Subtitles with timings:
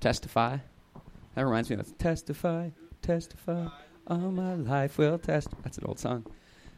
[0.00, 0.58] Testify.
[1.34, 2.70] That reminds me of testify,
[3.02, 3.68] testify.
[4.06, 5.48] All my life will test.
[5.62, 6.26] That's an old song.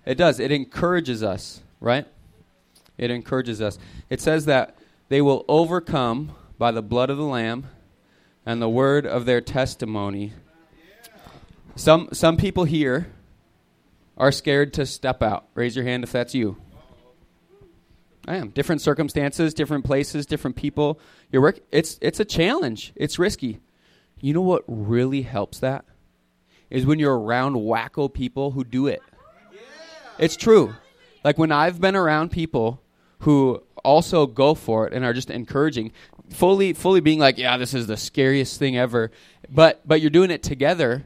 [0.05, 0.41] It does.
[0.41, 2.07] It encourages us, right?
[2.97, 3.79] It encourages us.
[4.11, 4.77] It says that
[5.09, 7.67] they will overcome by the blood of the Lamb
[8.45, 10.33] and the word of their testimony.
[11.77, 13.13] Some, some people here
[14.17, 15.47] are scared to step out.
[15.55, 16.57] Raise your hand if that's you.
[18.29, 18.51] I am.
[18.51, 21.01] Different circumstances, different places, different people.
[21.33, 22.93] Your work, it's, it's a challenge.
[22.95, 23.61] It's risky.
[24.21, 25.87] You know what really helps that?
[26.69, 29.01] Is when you're around wacko people who do it.
[30.19, 30.75] It's true.
[31.25, 32.83] Like when I've been around people
[33.21, 35.93] who also go for it and are just encouraging,
[36.29, 39.11] fully fully being like, yeah, this is the scariest thing ever,
[39.49, 41.05] but but you're doing it together,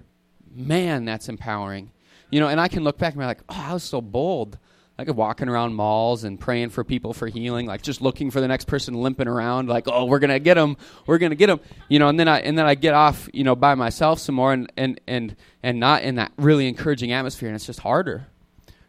[0.52, 1.92] man, that's empowering.
[2.30, 4.58] You know, and I can look back and be like, oh, I was so bold.
[4.98, 8.46] Like walking around malls and praying for people for healing, like just looking for the
[8.46, 11.98] next person limping around, like, oh, we're gonna get them, we're gonna get them, you
[11.98, 12.08] know.
[12.08, 14.70] And then I and then I get off, you know, by myself some more, and
[14.76, 18.28] and and and not in that really encouraging atmosphere, and it's just harder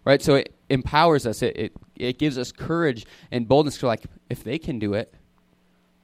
[0.06, 0.22] right?
[0.22, 1.42] So it empowers us.
[1.42, 5.14] It, it, it gives us courage and boldness to like, if they can do it,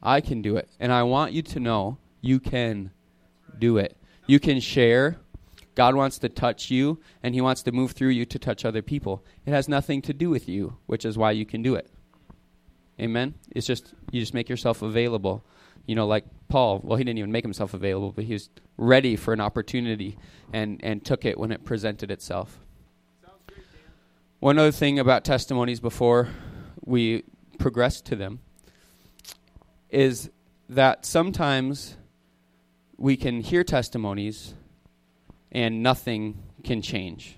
[0.02, 0.69] I can do it.
[0.80, 2.91] And I want you to know you can
[3.58, 3.97] do it.
[4.28, 5.17] You can share.
[5.80, 8.81] God wants to touch you, and He wants to move through you to touch other
[8.81, 9.23] people.
[9.45, 11.89] It has nothing to do with you, which is why you can do it.
[12.99, 13.35] Amen?
[13.52, 15.41] It's just, you just make yourself available.
[15.85, 19.16] You know, like Paul, well, he didn't even make himself available, but he was ready
[19.16, 20.17] for an opportunity
[20.52, 22.59] and, and took it when it presented itself.
[24.41, 26.27] One other thing about testimonies before
[26.83, 27.23] we
[27.57, 28.41] progress to them
[29.89, 30.30] is
[30.67, 31.95] that sometimes
[32.97, 34.55] we can hear testimonies
[35.52, 37.38] and nothing can change.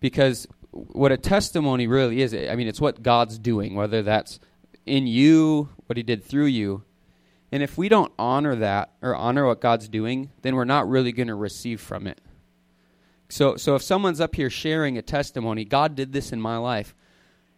[0.00, 4.38] Because what a testimony really is, I mean, it's what God's doing, whether that's
[4.86, 6.84] in you, what He did through you.
[7.50, 11.12] And if we don't honor that or honor what God's doing, then we're not really
[11.12, 12.20] going to receive from it.
[13.30, 16.94] So, so if someone's up here sharing a testimony, God did this in my life.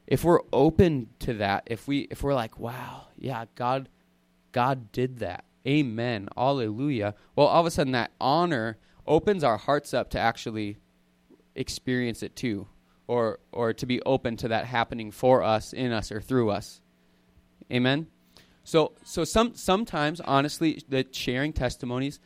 [0.06, 3.88] If we're open to that, if we if we're like, wow, yeah, God,
[4.50, 5.44] God did that.
[5.66, 6.28] Amen.
[6.36, 7.14] Hallelujah.
[7.36, 8.78] Well, all of a sudden that honor
[9.10, 10.78] opens our hearts up to actually
[11.54, 12.66] experience it too,
[13.06, 16.80] or or to be open to that happening for us, in us, or through us.
[17.70, 18.06] Amen.
[18.64, 22.18] So so some sometimes honestly, the sharing testimonies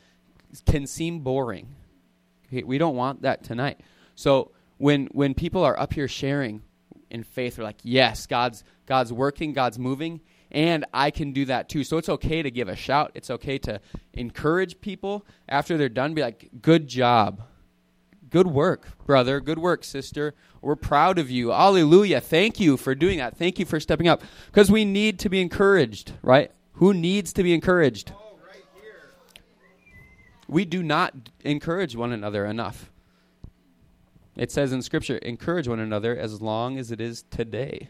[0.65, 1.75] can seem boring
[2.63, 3.81] we don't want that tonight.
[4.15, 6.61] So when when people are up here sharing
[7.09, 11.69] in faith, they're like, yes, God's God's working, God's moving, and I can do that
[11.69, 11.83] too.
[11.83, 13.11] So it's okay to give a shout.
[13.13, 13.79] It's okay to
[14.13, 16.13] encourage people after they're done.
[16.13, 17.41] Be like, good job.
[18.29, 19.39] Good work, brother.
[19.39, 20.33] Good work, sister.
[20.61, 21.49] We're proud of you.
[21.49, 22.21] Hallelujah.
[22.21, 23.37] Thank you for doing that.
[23.37, 24.23] Thank you for stepping up.
[24.47, 26.51] Because we need to be encouraged, right?
[26.73, 28.11] Who needs to be encouraged?
[30.47, 31.13] we do not
[31.43, 32.91] encourage one another enough.
[34.35, 37.89] It says in Scripture, encourage one another as long as it is today.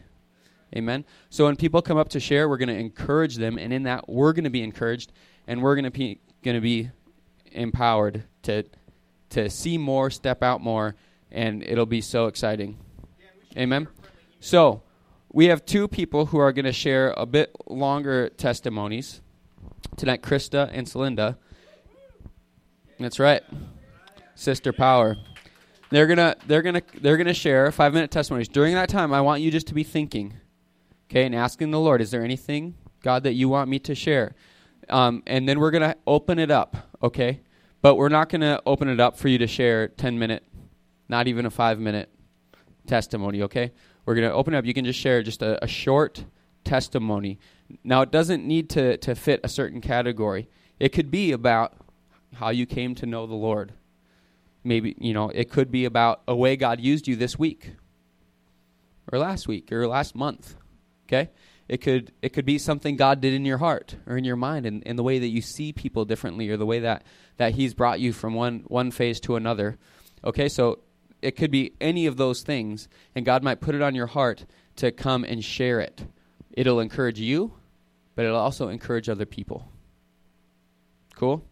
[0.74, 1.04] Amen.
[1.30, 4.08] So when people come up to share, we're going to encourage them, and in that,
[4.08, 5.12] we're going to be encouraged,
[5.46, 6.90] and we're going to be going to be
[7.52, 8.64] empowered to
[9.30, 10.96] to see more, step out more,
[11.30, 12.78] and it'll be so exciting.
[13.56, 13.88] Amen.
[14.40, 14.82] So
[15.32, 19.20] we have two people who are going to share a bit longer testimonies
[19.96, 21.36] tonight, Krista and Celinda.
[22.98, 23.42] That's right.
[24.34, 25.16] Sister Power.
[25.90, 28.48] They're gonna they're gonna they're gonna share five minute testimonies.
[28.48, 30.34] During that time, I want you just to be thinking,
[31.10, 34.34] okay, and asking the Lord, is there anything, God, that you want me to share?
[34.88, 37.40] Um, and then we're gonna open it up, okay?
[37.82, 40.44] But we're not gonna open it up for you to share ten minute,
[41.08, 42.08] not even a five minute
[42.86, 43.72] testimony, okay?
[44.04, 44.64] We're gonna open it up.
[44.64, 46.24] You can just share just a, a short
[46.64, 47.38] testimony.
[47.82, 50.48] Now it doesn't need to to fit a certain category.
[50.78, 51.74] It could be about
[52.34, 53.72] how you came to know the Lord.
[54.62, 57.72] Maybe, you know, it could be about a way God used you this week
[59.10, 60.56] or last week or last month.
[61.06, 61.30] Okay?
[61.68, 64.66] It could it could be something God did in your heart or in your mind
[64.66, 67.02] and in, in the way that you see people differently or the way that,
[67.38, 69.78] that He's brought you from one one phase to another.
[70.24, 70.78] Okay, so
[71.22, 74.44] it could be any of those things, and God might put it on your heart
[74.76, 76.04] to come and share it.
[76.52, 77.52] It'll encourage you,
[78.14, 79.68] but it'll also encourage other people.
[81.16, 81.42] Cool?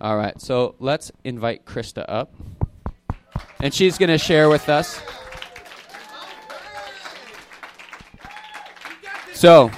[0.00, 2.32] All right, so let's invite Krista up.
[3.60, 5.00] And she's going to share with us.
[9.38, 9.66] So,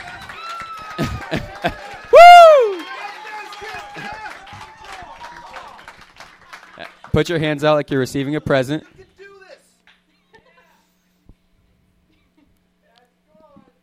[0.99, 2.83] woo!
[7.12, 8.87] Put your hands out like you're receiving a present.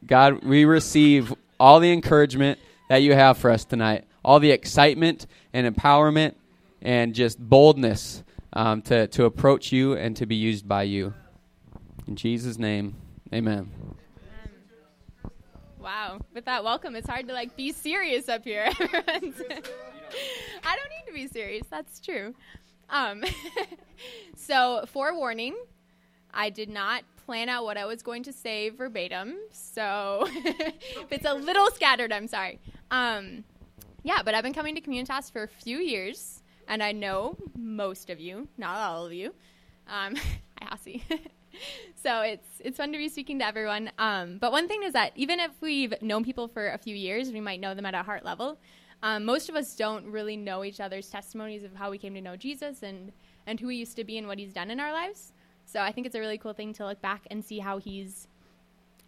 [0.04, 2.58] God, we receive all the encouragement
[2.90, 6.34] that you have for us tonight all the excitement and empowerment
[6.82, 8.24] and just boldness
[8.54, 11.14] um, to, to approach you and to be used by you.
[12.08, 12.96] In Jesus' name,
[13.32, 13.72] amen.
[15.88, 18.66] Wow, with that welcome, it's hard to like be serious up here.
[18.78, 21.64] I don't need to be serious.
[21.70, 22.36] That's true.
[22.90, 23.24] Um,
[24.36, 25.56] so, forewarning,
[26.34, 29.38] I did not plan out what I was going to say verbatim.
[29.54, 32.60] So, if it's a little scattered, I'm sorry.
[32.92, 33.46] Um,
[34.04, 38.10] yeah, but I've been coming to Communitas for a few years, and I know most
[38.10, 39.34] of you, not all of you.
[39.88, 41.02] Um, hi, Hassie.
[42.04, 43.92] so it's it's fun to be speaking to everyone.
[43.98, 47.32] Um, but one thing is that even if we've known people for a few years,
[47.32, 48.60] we might know them at a heart level.
[49.04, 52.22] Um, most of us don't really know each other's testimonies of how we came to
[52.22, 53.12] know Jesus and
[53.46, 55.34] and who he used to be and what he's done in our lives.
[55.66, 58.28] So I think it's a really cool thing to look back and see how he's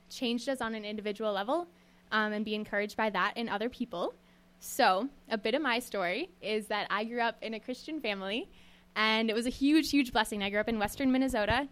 [0.10, 1.68] changed us on an individual level
[2.12, 4.14] um, and be encouraged by that in other people.
[4.60, 8.50] So, a bit of my story is that I grew up in a Christian family,
[8.96, 10.44] and it was a huge, huge blessing.
[10.44, 11.70] I grew up in western Minnesota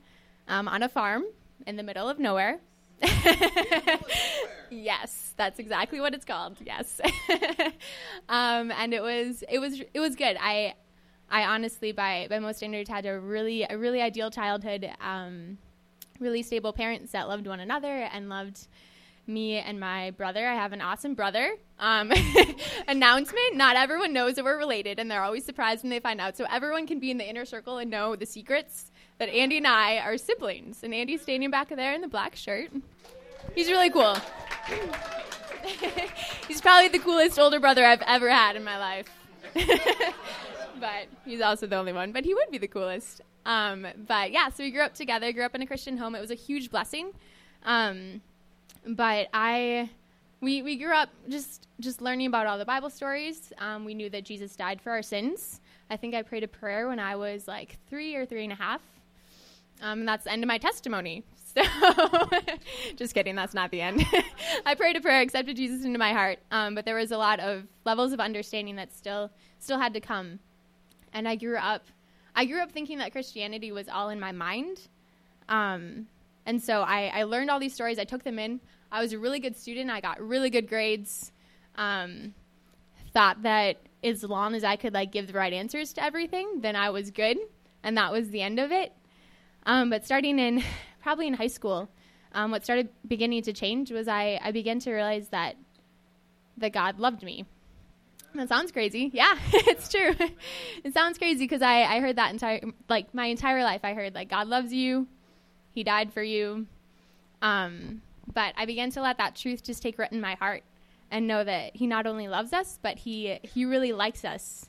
[0.48, 1.24] um, on a farm
[1.66, 2.60] in the middle of nowhere.
[4.70, 6.58] yes, that's exactly what it's called.
[6.66, 7.00] Yes,
[8.30, 10.36] um, and it was it was it was good.
[10.40, 10.74] I
[11.30, 14.90] I honestly, by by most standards, had a really a really ideal childhood.
[15.00, 15.58] Um,
[16.20, 18.68] really stable parents that loved one another and loved
[19.28, 20.48] me and my brother.
[20.48, 21.56] I have an awesome brother.
[21.78, 22.12] Um,
[22.88, 26.36] announcement: Not everyone knows that we're related, and they're always surprised when they find out.
[26.36, 29.68] So everyone can be in the inner circle and know the secrets that Andy and
[29.68, 30.84] I are siblings.
[30.84, 32.70] And Andy's standing back there in the black shirt.
[33.56, 34.18] He's really cool.
[36.48, 39.10] he's probably the coolest older brother I've ever had in my life.
[40.80, 42.12] but he's also the only one.
[42.12, 43.22] But he would be the coolest.
[43.46, 45.32] Um, but yeah, so we grew up together.
[45.32, 46.16] Grew up in a Christian home.
[46.16, 47.12] It was a huge blessing.
[47.64, 48.22] Um,
[48.86, 49.90] but I,
[50.42, 53.52] we we grew up just just learning about all the Bible stories.
[53.58, 55.62] Um, we knew that Jesus died for our sins.
[55.90, 58.56] I think I prayed a prayer when I was like three or three and a
[58.56, 58.82] half.
[59.82, 61.24] Um, and that's the end of my testimony.
[61.58, 61.64] So,
[62.98, 64.06] just kidding, that's not the end.
[64.66, 67.40] I prayed a prayer, accepted Jesus into my heart, um, but there was a lot
[67.40, 70.38] of levels of understanding that still still had to come.
[71.14, 71.88] And I grew up,
[72.36, 74.88] I grew up thinking that Christianity was all in my mind.
[75.50, 76.06] Um,
[76.46, 77.98] and so I, I learned all these stories.
[77.98, 78.60] I took them in.
[78.92, 79.90] I was a really good student.
[79.90, 81.32] I got really good grades.
[81.76, 82.34] Um,
[83.14, 86.76] thought that as long as I could like give the right answers to everything, then
[86.76, 87.38] I was good,
[87.84, 88.94] and that was the end of it.
[89.68, 90.64] Um, but starting in
[91.04, 91.90] probably in high school,
[92.32, 95.56] um, what started beginning to change was I, I began to realize that
[96.58, 97.46] that God loved me.
[98.34, 99.12] That sounds crazy.
[99.14, 100.16] Yeah, it's true.
[100.84, 103.82] it sounds crazy because I, I heard that entire like my entire life.
[103.84, 105.08] I heard like God loves you,
[105.74, 106.66] He died for you.
[107.42, 108.02] Um,
[108.34, 110.64] but I began to let that truth just take root in my heart
[111.12, 114.68] and know that He not only loves us, but He He really likes us.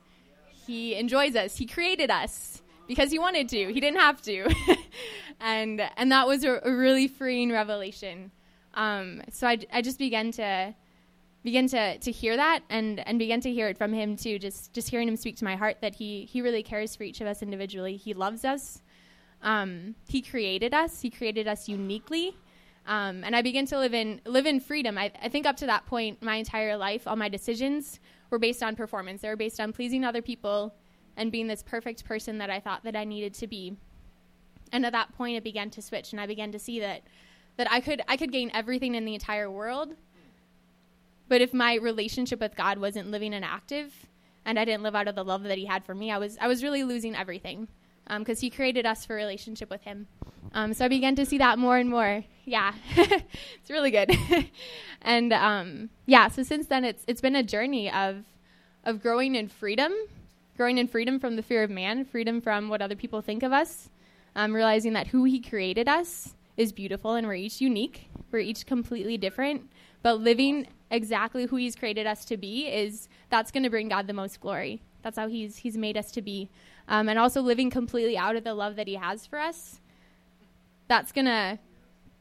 [0.66, 1.56] He enjoys us.
[1.56, 3.72] He created us because he wanted to.
[3.72, 4.52] He didn't have to,
[5.40, 8.32] and and that was a, a really freeing revelation.
[8.74, 10.74] Um, so I, I just began to
[11.44, 14.38] begin to to hear that and and begin to hear it from him too.
[14.38, 17.20] Just just hearing him speak to my heart that he he really cares for each
[17.20, 17.96] of us individually.
[17.96, 18.82] He loves us.
[19.42, 21.00] Um, he created us.
[21.00, 22.36] He created us uniquely.
[22.86, 24.96] Um, and I began to live in live in freedom.
[24.96, 28.00] I, I think up to that point, my entire life, all my decisions
[28.30, 29.20] were based on performance.
[29.20, 30.74] They were based on pleasing other people
[31.18, 33.76] and being this perfect person that I thought that I needed to be.
[34.72, 37.02] And at that point it began to switch and I began to see that
[37.56, 39.94] that I could I could gain everything in the entire world.
[41.28, 44.06] But if my relationship with God wasn't living and active
[44.46, 46.38] and I didn't live out of the love that he had for me, I was
[46.40, 47.68] I was really losing everything.
[48.18, 50.06] because um, he created us for relationship with him.
[50.54, 52.24] Um, so I began to see that more and more.
[52.44, 54.10] Yeah, it's really good.
[55.02, 58.24] and um, yeah, so since then it's it's been a journey of
[58.84, 59.92] of growing in freedom
[60.58, 63.52] growing in freedom from the fear of man, freedom from what other people think of
[63.52, 63.88] us,
[64.34, 68.66] um, realizing that who He created us is beautiful and we're each unique, we're each
[68.66, 69.70] completely different,
[70.02, 74.08] but living exactly who He's created us to be is that's going to bring God
[74.08, 74.82] the most glory.
[75.02, 76.50] That's how He's He's made us to be,
[76.88, 79.80] um, and also living completely out of the love that He has for us.
[80.88, 81.60] That's gonna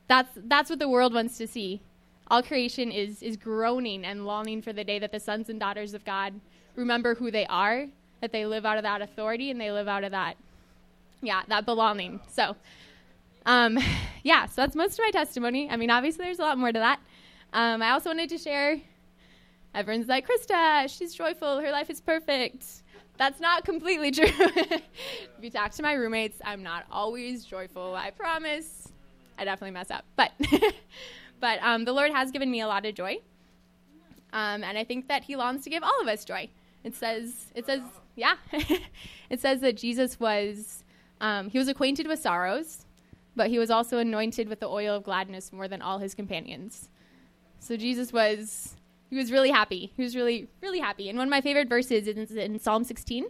[0.07, 1.81] that's that's what the world wants to see.
[2.27, 5.95] All creation is is groaning and longing for the day that the sons and daughters
[5.95, 6.39] of God
[6.75, 7.87] remember who they are
[8.21, 10.37] that they live out of that authority and they live out of that,
[11.21, 12.19] yeah, that belonging.
[12.29, 12.55] So,
[13.45, 13.77] um,
[14.23, 15.69] yeah, so that's most of my testimony.
[15.69, 16.99] I mean, obviously, there's a lot more to that.
[17.53, 18.79] Um, I also wanted to share.
[19.73, 21.59] Everyone's like, Krista, she's joyful.
[21.59, 22.65] Her life is perfect.
[23.17, 24.25] That's not completely true.
[24.27, 24.81] if
[25.41, 27.95] you talk to my roommates, I'm not always joyful.
[27.95, 28.89] I promise.
[29.37, 30.31] I definitely mess up, but
[31.39, 33.19] but um, the Lord has given me a lot of joy.
[34.33, 36.49] Um, and I think that he longs to give all of us joy.
[36.83, 37.81] It says, it says,
[38.17, 38.35] yeah,
[39.29, 40.83] it says that Jesus was,
[41.21, 42.85] um, he was acquainted with sorrows,
[43.35, 46.89] but he was also anointed with the oil of gladness more than all his companions.
[47.59, 48.75] So Jesus was,
[49.09, 49.93] he was really happy.
[49.95, 51.09] He was really, really happy.
[51.09, 53.27] And one of my favorite verses is in Psalm 16.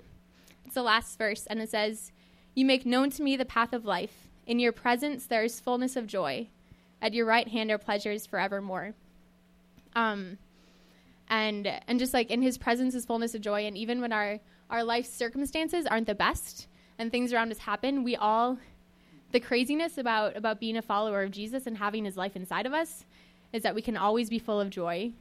[0.65, 2.13] It's the last verse, and it says,
[2.56, 4.27] You make known to me the path of life.
[4.46, 6.48] In your presence there is fullness of joy.
[7.01, 8.94] At your right hand are pleasures forevermore.
[9.96, 10.38] Um,
[11.29, 14.39] and and just like in his presence is fullness of joy and even when our
[14.70, 16.68] our life circumstances aren't the best
[17.00, 18.04] and things around us happen.
[18.04, 18.58] We all
[19.32, 22.74] the craziness about about being a follower of jesus and having his life inside of
[22.74, 23.06] us
[23.52, 25.12] is that we can always be full of joy.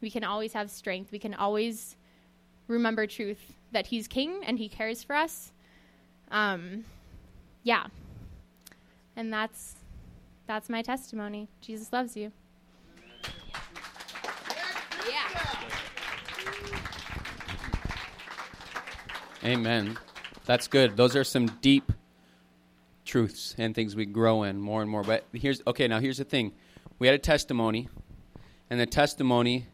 [0.00, 1.12] We can always have strength.
[1.12, 1.96] We can always
[2.68, 5.52] remember truth that he's king and he cares for us.
[6.30, 6.84] Um
[7.62, 7.86] yeah.
[9.16, 9.76] And that's
[10.46, 11.48] that's my testimony.
[11.60, 12.32] Jesus loves you
[19.42, 19.98] Amen.
[20.44, 20.96] That's good.
[20.96, 21.92] Those are some deep
[23.04, 25.02] truths and things we grow in more and more.
[25.02, 26.52] But here's okay, now here's the thing.
[26.98, 27.88] We had a testimony,
[28.68, 29.66] and the testimony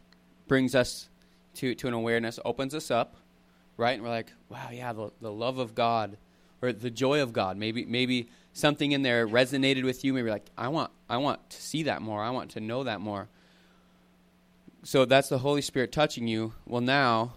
[0.47, 1.09] brings us
[1.55, 3.17] to, to an awareness, opens us up,
[3.77, 3.95] right?
[3.95, 6.17] And we're like, wow, yeah, the, the love of God
[6.63, 7.57] or the joy of God.
[7.57, 10.13] Maybe maybe something in there resonated with you.
[10.13, 12.23] Maybe like, I want I want to see that more.
[12.23, 13.29] I want to know that more.
[14.85, 16.53] So that's the Holy Spirit touching you.
[16.67, 17.35] Well, now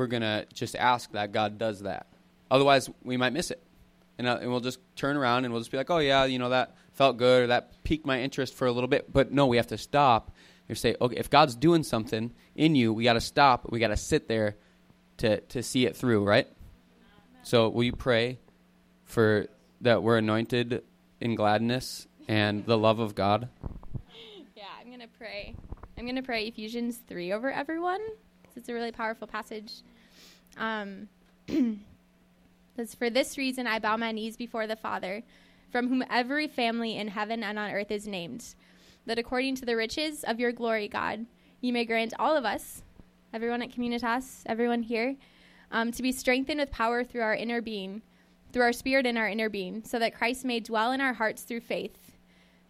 [0.00, 2.06] we're going to just ask that God does that.
[2.50, 3.62] Otherwise, we might miss it.
[4.16, 6.38] And, uh, and we'll just turn around and we'll just be like, oh, yeah, you
[6.38, 9.12] know, that felt good or that piqued my interest for a little bit.
[9.12, 10.34] But no, we have to stop
[10.68, 13.70] and say, okay, if God's doing something in you, we got to stop.
[13.70, 14.56] We got to sit there
[15.18, 16.48] to, to see it through, right?
[17.42, 18.38] So will you pray
[19.04, 19.48] for
[19.82, 20.82] that we're anointed
[21.20, 23.50] in gladness and the love of God?
[24.56, 25.54] Yeah, I'm going to pray.
[25.96, 28.00] I'm going to pray Ephesians 3 over everyone
[28.56, 29.72] it's a really powerful passage.
[30.56, 31.08] Um,
[32.76, 35.22] says, For this reason I bow my knees before the Father,
[35.70, 38.54] from whom every family in heaven and on earth is named,
[39.06, 41.26] that according to the riches of your glory, God,
[41.60, 42.82] you may grant all of us,
[43.32, 45.16] everyone at Communitas, everyone here,
[45.70, 48.02] um, to be strengthened with power through our inner being,
[48.52, 51.42] through our spirit in our inner being, so that Christ may dwell in our hearts
[51.42, 52.16] through faith,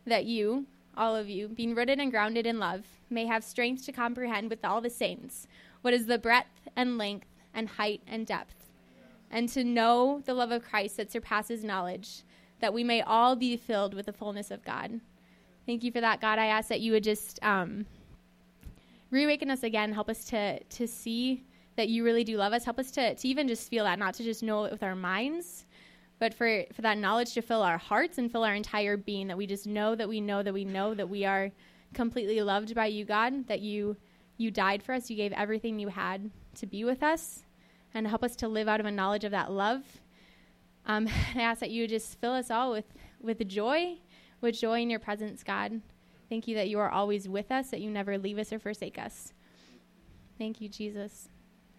[0.06, 3.92] that you, all of you, being rooted and grounded in love, may have strength to
[3.92, 5.46] comprehend with all the saints
[5.82, 8.66] what is the breadth and length and height and depth,
[9.30, 12.22] and to know the love of Christ that surpasses knowledge,
[12.60, 15.00] that we may all be filled with the fullness of God.
[15.66, 16.38] Thank you for that, God.
[16.38, 17.87] I ask that you would just um,
[19.10, 21.44] reawaken us again, help us to to see
[21.76, 22.64] that you really do love us.
[22.64, 24.96] Help us to, to even just feel that, not to just know it with our
[24.96, 25.64] minds,
[26.18, 29.37] but for, for that knowledge to fill our hearts and fill our entire being, that
[29.37, 31.50] we just know that we know that we know that we are
[31.94, 33.96] completely loved by you, God, that you
[34.40, 35.11] you died for us.
[35.11, 37.44] You gave everything you had to be with us
[37.92, 39.82] and help us to live out of a knowledge of that love.
[40.87, 42.87] Um, I ask that you just fill us all with,
[43.20, 43.99] with joy,
[44.40, 45.82] with joy in your presence, God.
[46.30, 48.99] Thank you that you are always with us, that you never leave us or forsake
[48.99, 49.35] us.
[50.38, 51.28] Thank you, Jesus.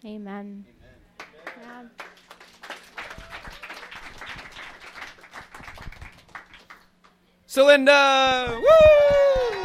[0.04, 0.64] Amen.
[0.68, 1.26] Amen.
[1.62, 1.84] Yeah.
[7.48, 8.60] Celinda!
[8.60, 9.61] Woo!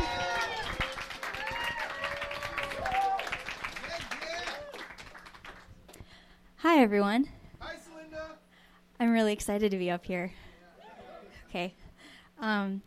[6.68, 7.30] Hi, everyone.
[7.62, 8.24] Hi, Celinda.
[9.00, 10.34] I'm really excited to be up here.
[11.48, 11.74] Okay.
[12.42, 12.82] Um,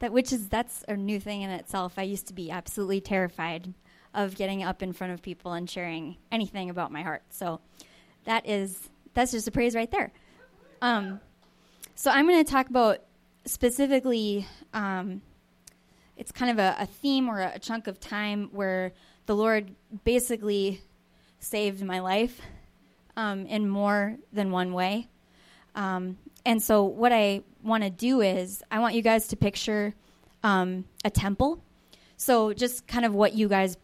[0.00, 1.92] that which is that's a new thing in itself.
[2.00, 3.74] I used to be absolutely terrified
[4.12, 7.22] of getting up in front of people and sharing anything about my heart.
[7.30, 7.60] So
[8.24, 10.10] that is that's just a praise right there.
[10.82, 11.20] Um,
[11.94, 13.04] so I'm going to talk about
[13.44, 14.48] specifically.
[14.74, 15.22] Um,
[16.16, 18.90] it's kind of a, a theme or a, a chunk of time where
[19.26, 20.82] the Lord basically
[21.38, 22.40] saved my life
[23.16, 25.08] um, in more than one way.
[25.74, 29.94] Um, and so, what I want to do is, I want you guys to picture
[30.42, 31.62] um, a temple.
[32.16, 33.76] So, just kind of what you guys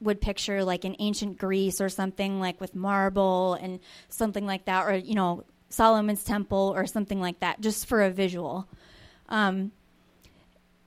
[0.00, 4.86] would picture, like in ancient Greece or something, like with marble and something like that,
[4.86, 8.68] or, you know, Solomon's temple or something like that, just for a visual.
[9.28, 9.72] Um,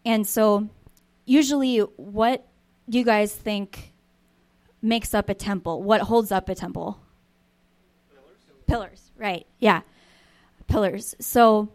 [0.06, 0.70] and so,
[1.26, 2.48] usually, what
[2.90, 3.94] do you guys think
[4.82, 5.84] makes up a temple?
[5.84, 7.00] What holds up a temple?
[8.72, 9.46] Pillars, right.
[9.60, 9.82] Yeah.
[10.68, 11.16] Pillars.
[11.20, 11.70] So,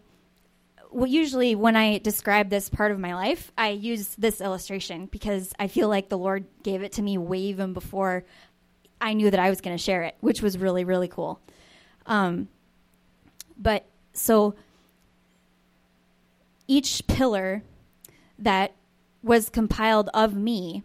[0.91, 5.53] well, usually when I describe this part of my life, I use this illustration because
[5.59, 8.23] I feel like the Lord gave it to me way even before
[8.99, 11.39] I knew that I was going to share it, which was really, really cool.
[12.07, 12.47] Um,
[13.57, 14.55] but so
[16.67, 17.61] each pillar
[18.39, 18.73] that
[19.21, 20.83] was compiled of me,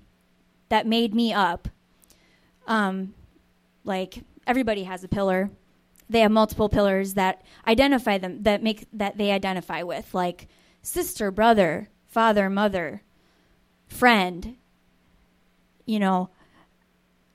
[0.68, 1.68] that made me up,
[2.66, 3.14] Um,
[3.84, 5.50] like everybody has a pillar.
[6.12, 10.48] They have multiple pillars that identify them, that make that they identify with, like
[10.82, 13.02] sister, brother, father, mother,
[13.88, 14.56] friend.
[15.84, 16.30] You know,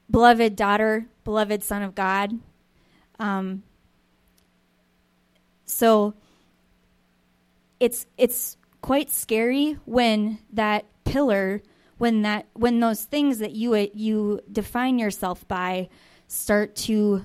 [0.10, 2.40] beloved daughter, beloved son of God.
[3.20, 3.64] Um,
[5.66, 6.14] so
[7.80, 11.62] it's it's quite scary when that pillar
[11.98, 15.90] when that when those things that you you define yourself by
[16.28, 17.24] start to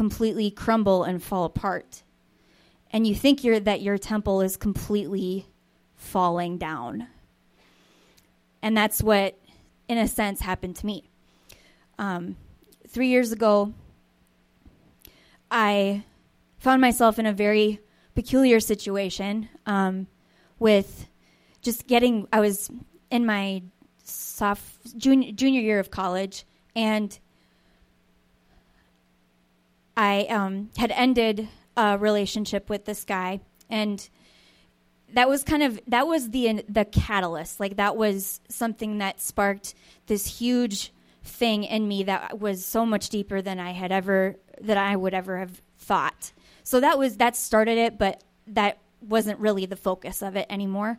[0.00, 2.02] completely crumble and fall apart.
[2.90, 5.44] And you think that your temple is completely
[5.94, 7.06] falling down.
[8.62, 9.38] And that's what
[9.88, 11.10] in a sense happened to me.
[11.98, 12.36] Um,
[12.88, 13.74] three years ago
[15.50, 16.02] i
[16.58, 17.78] found myself in a very
[18.14, 20.06] peculiar situation um,
[20.58, 21.06] with
[21.60, 22.70] just getting i was
[23.10, 23.62] in my
[24.02, 27.18] soft junior, junior year of college, and
[30.00, 34.08] I um, had ended a relationship with this guy, and
[35.12, 37.60] that was kind of that was the the catalyst.
[37.60, 39.74] Like that was something that sparked
[40.06, 44.78] this huge thing in me that was so much deeper than I had ever that
[44.78, 46.32] I would ever have thought.
[46.62, 50.98] So that was that started it, but that wasn't really the focus of it anymore.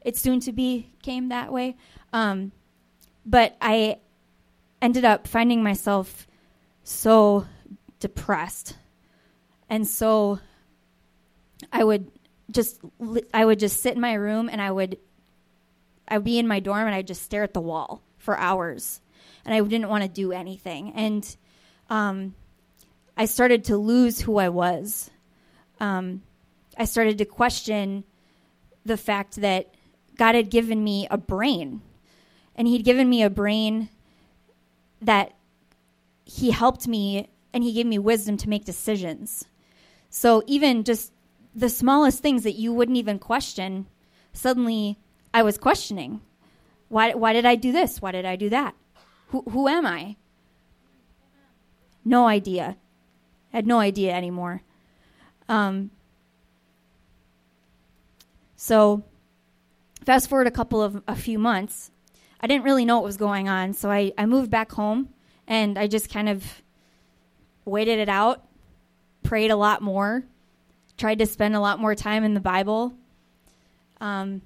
[0.00, 1.76] It soon to be came that way.
[2.12, 2.50] Um,
[3.24, 3.98] but I
[4.80, 6.26] ended up finding myself
[6.82, 7.46] so
[8.02, 8.76] depressed.
[9.68, 10.40] And so
[11.72, 12.10] I would
[12.50, 12.80] just
[13.32, 14.98] I would just sit in my room and I would
[16.06, 19.00] I would be in my dorm and I'd just stare at the wall for hours.
[19.44, 20.92] And I didn't want to do anything.
[20.92, 21.36] And
[21.88, 22.34] um,
[23.16, 25.10] I started to lose who I was.
[25.80, 26.22] Um,
[26.76, 28.04] I started to question
[28.84, 29.74] the fact that
[30.16, 31.82] God had given me a brain
[32.54, 33.88] and he'd given me a brain
[35.00, 35.34] that
[36.24, 39.44] he helped me and he gave me wisdom to make decisions.
[40.10, 41.12] So even just
[41.54, 43.86] the smallest things that you wouldn't even question,
[44.32, 44.98] suddenly
[45.34, 46.20] I was questioning.
[46.88, 48.02] Why, why did I do this?
[48.02, 48.74] Why did I do that?
[49.28, 50.16] Who, who am I?
[52.04, 52.76] No idea.
[53.52, 54.62] I had no idea anymore.
[55.48, 55.90] Um,
[58.56, 59.02] so,
[60.04, 61.90] fast forward a couple of a few months,
[62.40, 63.72] I didn't really know what was going on.
[63.72, 65.10] So I, I moved back home
[65.46, 66.62] and I just kind of
[67.64, 68.44] waited it out,
[69.22, 70.24] prayed a lot more,
[70.96, 72.94] tried to spend a lot more time in the Bible,
[74.00, 74.42] um,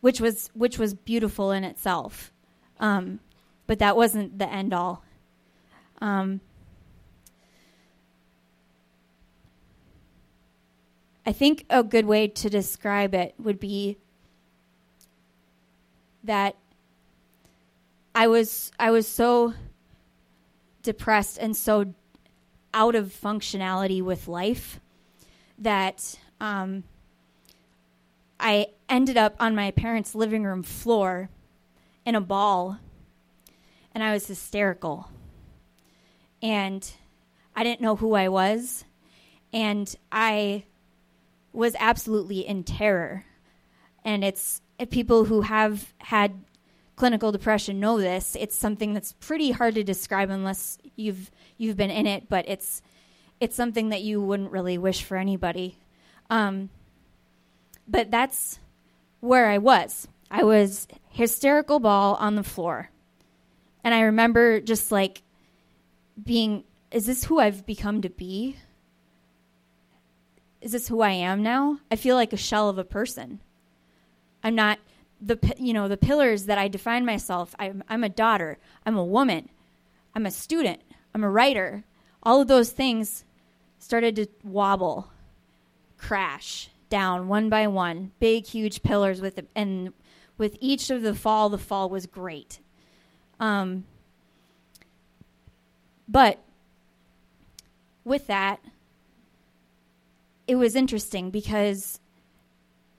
[0.00, 2.32] which was which was beautiful in itself.
[2.78, 3.20] Um,
[3.66, 5.02] but that wasn't the end all.
[6.00, 6.40] Um,
[11.24, 13.96] I think a good way to describe it would be
[16.22, 16.54] that
[18.14, 19.54] I was I was so
[20.86, 21.92] depressed and so
[22.72, 24.80] out of functionality with life
[25.58, 26.84] that um,
[28.38, 31.28] I ended up on my parents' living room floor
[32.04, 32.78] in a ball,
[33.92, 35.10] and I was hysterical.
[36.40, 36.88] And
[37.56, 38.84] I didn't know who I was,
[39.52, 40.64] and I
[41.52, 43.24] was absolutely in terror.
[44.04, 46.44] And it's people who have had
[46.96, 48.36] clinical depression know this.
[48.38, 52.82] It's something that's pretty hard to describe unless you've you've been in it, but it's
[53.38, 55.78] it's something that you wouldn't really wish for anybody.
[56.30, 56.70] Um,
[57.86, 58.58] but that's
[59.20, 60.08] where I was.
[60.30, 62.90] I was hysterical ball on the floor.
[63.84, 65.22] And I remember just like
[66.22, 68.56] being is this who I've become to be?
[70.60, 71.78] Is this who I am now?
[71.90, 73.40] I feel like a shell of a person.
[74.42, 74.78] I'm not
[75.20, 77.54] the you know the pillars that I define myself.
[77.58, 78.58] I'm, I'm a daughter.
[78.84, 79.48] I'm a woman.
[80.14, 80.80] I'm a student.
[81.14, 81.84] I'm a writer.
[82.22, 83.24] All of those things
[83.78, 85.10] started to wobble,
[85.96, 88.12] crash down one by one.
[88.18, 89.92] Big, huge pillars with the, and
[90.38, 92.58] with each of the fall, the fall was great.
[93.38, 93.84] Um,
[96.08, 96.38] but
[98.04, 98.60] with that,
[100.46, 102.00] it was interesting because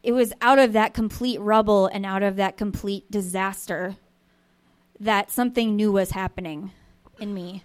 [0.08, 3.98] it was out of that complete rubble and out of that complete disaster
[5.02, 6.72] that something new was happening
[7.20, 7.62] in me.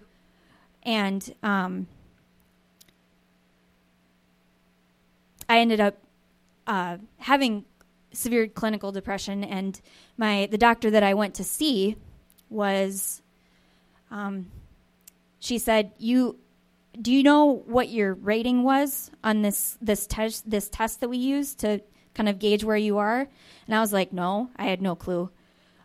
[0.83, 1.87] And um,
[5.49, 5.99] I ended up
[6.67, 7.65] uh, having
[8.13, 9.81] severe clinical depression, and
[10.17, 11.95] my the doctor that I went to see
[12.51, 13.23] was,
[14.11, 14.51] um,
[15.39, 16.41] she said, "You
[17.01, 21.19] do you know what your rating was on this this test this test that we
[21.19, 21.81] use to
[22.15, 23.29] kind of gauge where you are?
[23.67, 25.31] And I was like, no, I had no clue.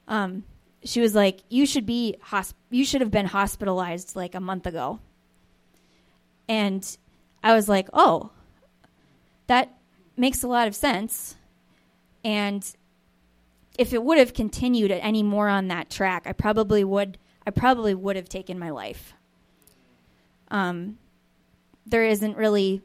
[0.07, 0.43] Um,
[0.83, 4.65] she was like, "You should be hosp- you should have been hospitalized like a month
[4.65, 4.99] ago."
[6.47, 6.97] And
[7.43, 8.31] I was like, "Oh,
[9.47, 9.77] that
[10.15, 11.35] makes a lot of sense."
[12.23, 12.65] And
[13.77, 17.93] if it would have continued any more on that track, I probably would I probably
[17.93, 19.13] would have taken my life.
[20.49, 20.97] Um,
[21.85, 22.81] there isn't really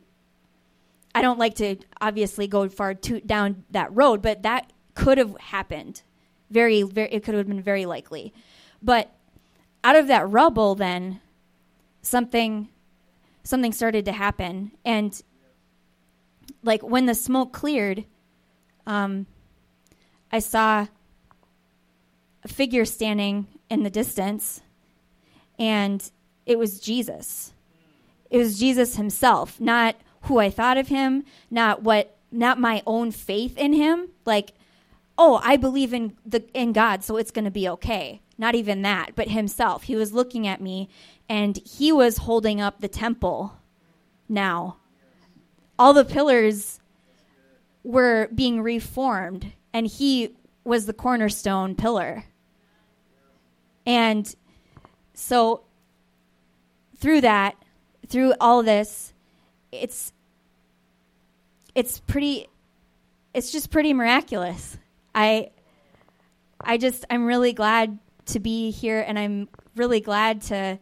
[1.15, 5.37] I don't like to obviously go far to, down that road, but that could have
[5.39, 6.03] happened.
[6.51, 8.33] Very, very, it could have been very likely.
[8.83, 9.11] But
[9.85, 11.21] out of that rubble, then
[12.03, 12.69] something,
[13.43, 15.21] something started to happen, and
[16.63, 18.05] like when the smoke cleared,
[18.87, 19.27] um,
[20.31, 20.87] I saw
[22.45, 24.61] a figure standing in the distance,
[25.59, 26.11] and
[26.47, 27.53] it was Jesus.
[28.31, 33.11] It was Jesus himself, not who I thought of him, not what not my own
[33.11, 34.55] faith in him, like
[35.19, 38.21] oh, I believe in the in God, so it's going to be okay.
[38.39, 39.85] Not even that, but himself.
[39.85, 40.89] He was looking at me
[41.29, 43.57] and he was holding up the temple
[44.29, 44.79] now.
[45.79, 46.81] All the pillars
[47.85, 52.25] were being reformed and he was the cornerstone pillar.
[53.87, 54.35] And
[55.15, 55.65] so
[56.97, 57.57] through that,
[58.09, 59.12] through all this,
[59.73, 60.13] it's
[61.75, 62.49] it's pretty
[63.35, 64.77] it's just pretty miraculous.
[65.15, 65.51] I
[66.61, 70.79] I just I'm really glad to be here and I'm really glad to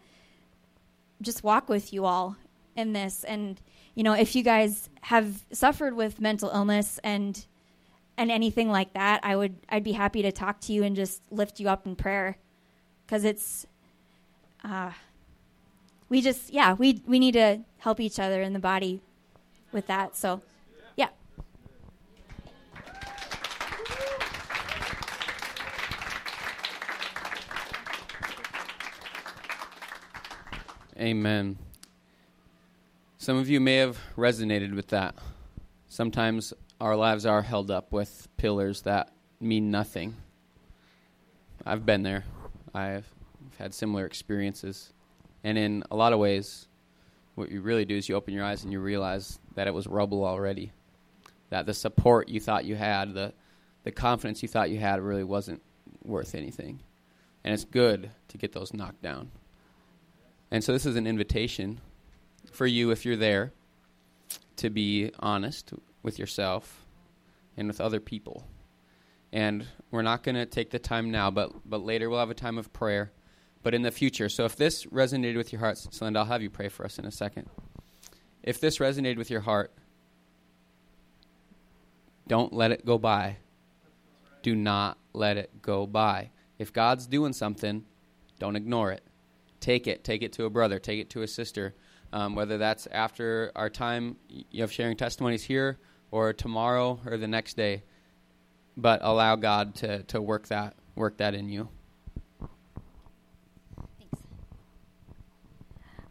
[1.22, 2.36] just walk with you all
[2.76, 3.60] in this and
[3.94, 7.46] you know if you guys have suffered with mental illness and
[8.16, 11.22] and anything like that I would I'd be happy to talk to you and just
[11.30, 12.36] lift you up in prayer
[13.06, 13.66] cuz it's
[14.64, 14.92] uh
[16.10, 19.00] we just yeah we we need to help each other in the body
[19.72, 20.42] with that so
[20.96, 21.08] yeah.
[30.98, 31.56] Amen.
[33.16, 35.14] Some of you may have resonated with that.
[35.88, 40.16] Sometimes our lives are held up with pillars that mean nothing.
[41.64, 42.24] I've been there.
[42.74, 43.06] I've
[43.58, 44.92] had similar experiences.
[45.44, 46.66] And in a lot of ways,
[47.34, 49.86] what you really do is you open your eyes and you realize that it was
[49.86, 50.72] rubble already.
[51.50, 53.32] That the support you thought you had, the,
[53.84, 55.62] the confidence you thought you had, really wasn't
[56.04, 56.80] worth anything.
[57.42, 59.30] And it's good to get those knocked down.
[60.50, 61.80] And so this is an invitation
[62.52, 63.52] for you, if you're there,
[64.56, 65.72] to be honest
[66.02, 66.84] with yourself
[67.56, 68.44] and with other people.
[69.32, 72.34] And we're not going to take the time now, but, but later we'll have a
[72.34, 73.12] time of prayer.
[73.62, 76.50] But in the future, so if this resonated with your heart, Celinda, I'll have you
[76.50, 77.48] pray for us in a second.
[78.42, 79.72] If this resonated with your heart,
[82.26, 83.36] don't let it go by.
[84.42, 86.30] Do not let it go by.
[86.58, 87.84] If God's doing something,
[88.38, 89.02] don't ignore it
[89.60, 90.02] take it.
[90.02, 90.78] Take it to a brother.
[90.78, 91.74] Take it to a sister.
[92.12, 94.16] Um, whether that's after our time
[94.58, 95.78] of sharing testimonies here,
[96.10, 97.84] or tomorrow, or the next day.
[98.76, 101.68] But allow God to, to work that work that in you.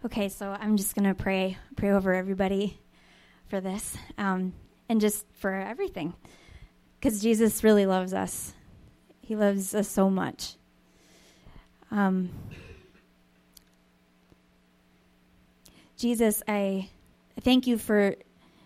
[0.06, 2.80] Okay, so I'm just gonna pray pray over everybody
[3.50, 4.54] for this, um,
[4.88, 6.14] and just for everything,
[6.98, 8.54] because Jesus really loves us.
[9.20, 10.56] He loves us so much.
[11.92, 12.30] Um,
[15.98, 16.88] Jesus, I
[17.42, 18.16] thank you for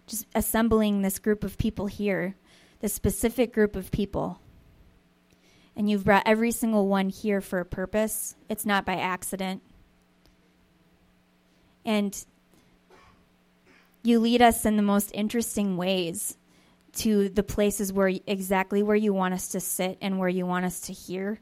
[0.05, 2.35] just assembling this group of people here,
[2.79, 4.39] this specific group of people.
[5.75, 8.35] And you've brought every single one here for a purpose.
[8.49, 9.63] It's not by accident.
[11.85, 12.15] And
[14.03, 16.37] you lead us in the most interesting ways
[16.93, 20.65] to the places where exactly where you want us to sit and where you want
[20.65, 21.39] us to hear.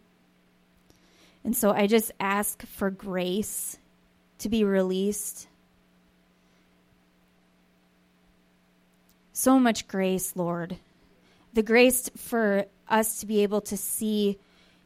[1.43, 3.77] And so I just ask for grace
[4.39, 5.47] to be released
[9.33, 10.77] so much grace, Lord.
[11.53, 14.37] The grace for us to be able to see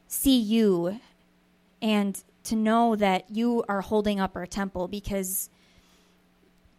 [0.08, 1.00] see you
[1.82, 5.50] and to know that you are holding up our temple because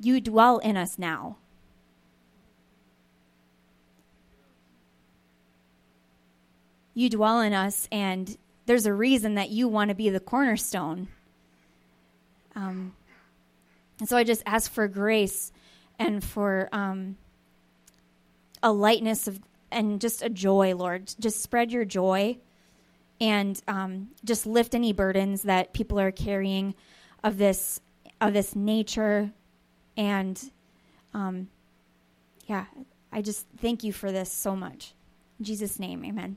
[0.01, 1.37] you dwell in us now.
[6.95, 11.09] You dwell in us, and there's a reason that you want to be the cornerstone.
[12.55, 12.95] Um,
[14.01, 15.53] and so I just ask for grace
[15.99, 17.17] and for um,
[18.63, 21.13] a lightness of and just a joy, Lord.
[21.19, 22.39] Just spread your joy
[23.21, 26.75] and um, just lift any burdens that people are carrying
[27.25, 27.81] of this
[28.21, 29.31] of this nature.
[29.97, 30.51] And
[31.15, 31.49] um,
[32.47, 32.65] yeah
[33.13, 34.95] i just thank you for this so much.
[35.39, 36.37] In jesus name amen.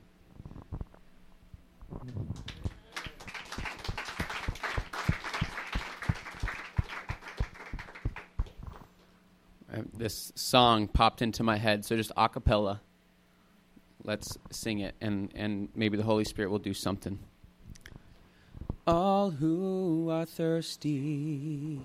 [9.72, 12.80] Uh, this song popped into my head so just a cappella.
[14.04, 17.18] Let's sing it, and, and maybe the Holy Spirit will do something.
[18.86, 21.78] All who are thirsty,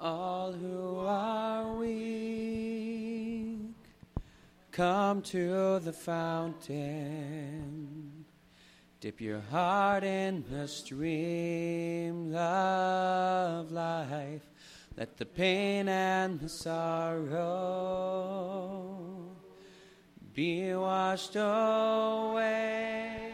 [0.00, 3.58] all who are weak,
[4.72, 7.36] come to the fountain.
[9.00, 14.48] Dip your heart in the stream of life.
[14.96, 17.86] Let the pain and the sorrow
[20.36, 23.32] be washed away.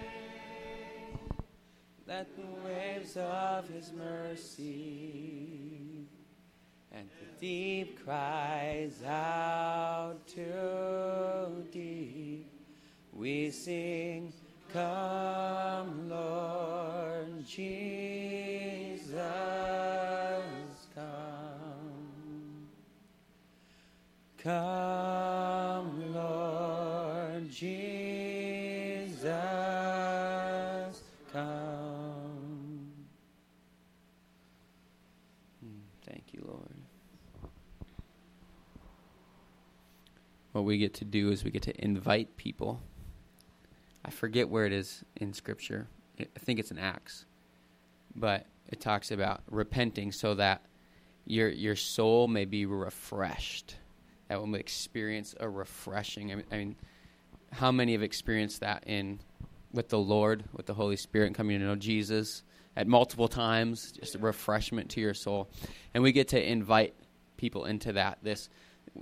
[2.07, 5.33] Let the waves of his mercy
[6.93, 12.47] and the deep cries out to deep.
[13.13, 14.33] We sing,
[14.73, 19.11] Come, Lord Jesus,
[20.95, 22.69] come.
[24.39, 26.02] Come,
[27.63, 29.31] Jesus,
[31.33, 32.91] come.
[35.63, 35.69] Hmm,
[36.05, 36.75] Thank you, Lord.
[40.51, 42.81] What we get to do is we get to invite people.
[44.05, 45.87] I forget where it is in Scripture.
[46.19, 47.27] I think it's in Acts,
[48.17, 50.63] but it talks about repenting so that
[51.27, 53.77] your your soul may be refreshed.
[54.27, 56.33] That will experience a refreshing.
[56.33, 56.77] I mean, I mean,
[57.53, 59.21] how many have experienced that in
[59.73, 62.43] with the Lord, with the Holy Spirit, and coming to know Jesus
[62.77, 63.93] at multiple times?
[63.93, 65.49] Just a refreshment to your soul,
[65.95, 66.95] and we get to invite
[67.37, 68.19] people into that.
[68.23, 68.49] This,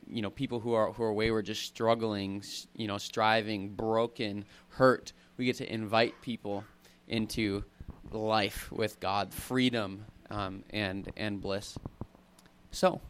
[0.07, 2.43] you know, people who are who are wayward, just struggling,
[2.75, 5.13] you know, striving, broken, hurt.
[5.37, 6.65] We get to invite people
[7.09, 7.65] into
[8.11, 11.79] life with God, freedom, um, and and bliss.
[12.73, 13.01] So,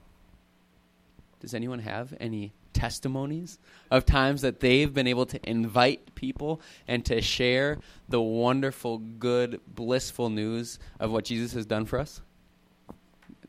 [1.41, 3.59] does anyone have any testimonies
[3.91, 7.79] of times that they've been able to invite people and to share
[8.09, 12.21] the wonderful, good, blissful news of what Jesus has done for us?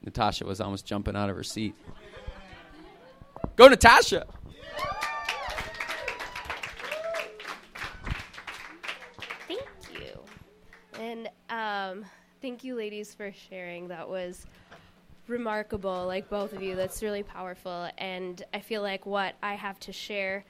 [0.04, 1.76] Natasha was almost jumping out of her seat.
[3.56, 4.26] Go, Natasha!
[9.48, 9.62] Thank
[9.94, 10.24] you.
[11.00, 12.06] And um,
[12.42, 13.88] thank you, ladies, for sharing.
[13.90, 14.48] That was
[15.32, 16.76] remarkable, like both of you.
[16.76, 17.89] That's really powerful.
[17.98, 20.46] And I feel like what I have to share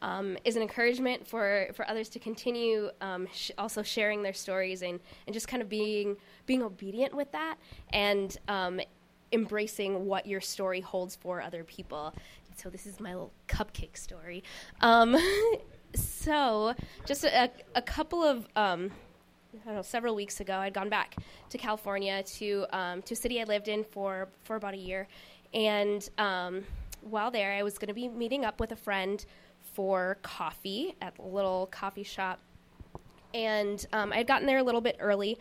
[0.00, 4.82] um, is an encouragement for, for others to continue um, sh- also sharing their stories
[4.82, 6.16] and, and just kind of being,
[6.46, 7.56] being obedient with that
[7.92, 8.80] and um,
[9.32, 12.12] embracing what your story holds for other people.
[12.56, 14.42] So, this is my little cupcake story.
[14.80, 15.16] Um,
[15.94, 16.74] so,
[17.06, 18.90] just a, a couple of um,
[19.54, 21.16] I don't know, several weeks ago, I'd gone back
[21.50, 25.08] to California to um, to a city I lived in for for about a year,
[25.52, 26.64] and um,
[27.02, 29.24] while there, I was going to be meeting up with a friend
[29.60, 32.40] for coffee at a little coffee shop,
[33.34, 35.38] and um, I had gotten there a little bit early,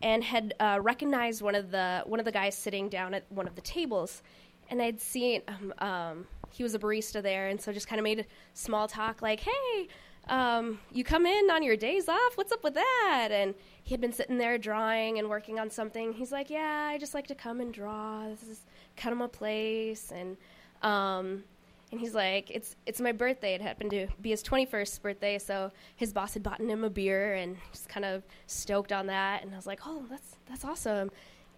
[0.00, 3.48] and had uh, recognized one of the one of the guys sitting down at one
[3.48, 4.22] of the tables,
[4.70, 8.04] and I'd seen um, um, he was a barista there, and so just kind of
[8.04, 9.88] made a small talk like, "Hey,
[10.28, 12.36] um, you come in on your days off?
[12.36, 16.12] What's up with that?" And he had been sitting there drawing and working on something.
[16.12, 18.28] He's like, "Yeah, I just like to come and draw.
[18.28, 18.60] This is
[18.96, 20.36] kind of my place." And
[20.82, 21.44] um,
[21.90, 23.54] and he's like, "It's it's my birthday.
[23.54, 27.34] It happened to be his 21st birthday, so his boss had bought him a beer,
[27.34, 31.10] and he's kind of stoked on that." And I was like, "Oh, that's that's awesome."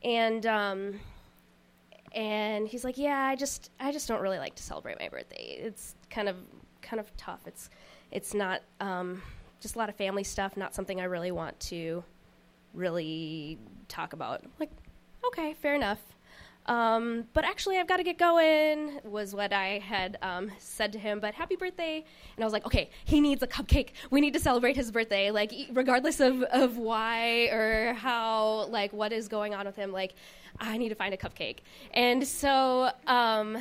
[0.02, 1.00] And um,
[2.12, 5.56] and he's like, "Yeah, I just I just don't really like to celebrate my birthday.
[5.60, 6.36] It's kind of
[6.82, 7.40] kind of tough.
[7.46, 7.70] It's
[8.14, 9.22] it's not um,
[9.60, 10.56] just a lot of family stuff.
[10.56, 12.02] Not something I really want to
[12.72, 14.70] really talk about." I'm like,
[15.26, 16.00] okay, fair enough.
[16.66, 20.98] Um, but actually, I've got to get going, was what I had um, said to
[20.98, 21.20] him.
[21.20, 22.04] But happy birthday.
[22.36, 23.90] And I was like, okay, he needs a cupcake.
[24.10, 25.30] We need to celebrate his birthday.
[25.30, 30.14] Like, regardless of, of why or how, like, what is going on with him, like,
[30.58, 31.58] I need to find a cupcake.
[31.92, 33.58] And so, um,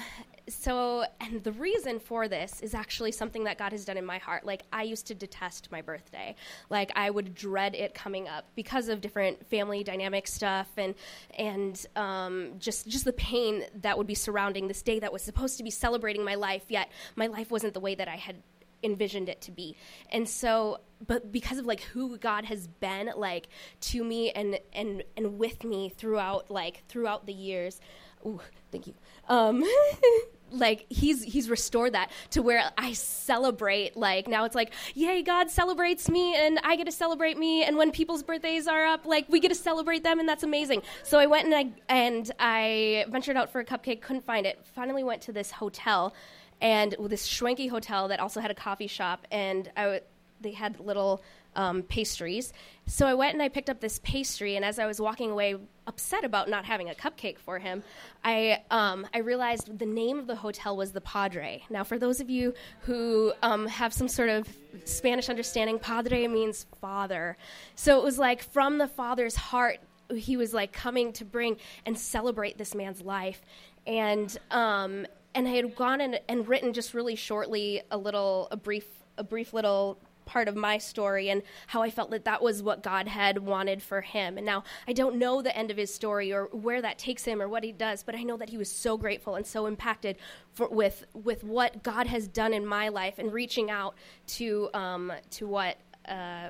[0.50, 4.18] so, and the reason for this is actually something that God has done in my
[4.18, 4.46] heart.
[4.46, 6.36] Like, I used to detest my birthday.
[6.70, 10.96] Like, I would dread it coming up because of different family dynamic stuff and
[11.38, 15.58] and um, just just the pain that would be surrounding this day that was supposed
[15.58, 16.66] to be celebrating my life.
[16.68, 18.36] Yet, my life wasn't the way that I had
[18.84, 19.76] envisioned it to be.
[20.12, 23.48] And so, but because of like who God has been like
[23.82, 27.80] to me and and and with me throughout like throughout the years.
[28.26, 28.40] Ooh,
[28.72, 28.94] thank you.
[29.28, 29.64] Um,
[30.54, 35.50] like he's he's restored that to where I celebrate like now it's like yay God
[35.50, 39.26] celebrates me and I get to celebrate me and when people's birthdays are up like
[39.30, 40.84] we get to celebrate them and that's amazing.
[41.02, 44.60] So I went and I and I ventured out for a cupcake, couldn't find it.
[44.64, 46.14] Finally went to this hotel
[46.62, 50.02] and this schwanky hotel that also had a coffee shop and I w-
[50.44, 51.24] they had little
[51.56, 52.54] um, pastries.
[52.86, 55.56] So I went and I picked up this pastry, and as I was walking away,
[55.88, 57.84] upset about not having a cupcake for him,
[58.24, 61.64] I um, I realized the name of the hotel was the Padre.
[61.70, 64.48] Now, for those of you who um, have some sort of
[64.86, 67.38] Spanish understanding, Padre means father.
[67.76, 69.80] So it was like from the father's heart.
[70.14, 73.42] He was like coming to bring and celebrate this man's life,
[73.88, 78.58] and um, and I had gone and, and written just really shortly a little a
[78.58, 78.86] brief
[79.18, 82.84] a brief little part of my story and how I felt that that was what
[82.84, 84.38] God had wanted for him.
[84.38, 87.42] And now I don't know the end of his story or where that takes him
[87.42, 90.18] or what he does, but I know that he was so grateful and so impacted
[90.54, 93.96] for, with with what God has done in my life and reaching out
[94.28, 96.50] to um, to what uh,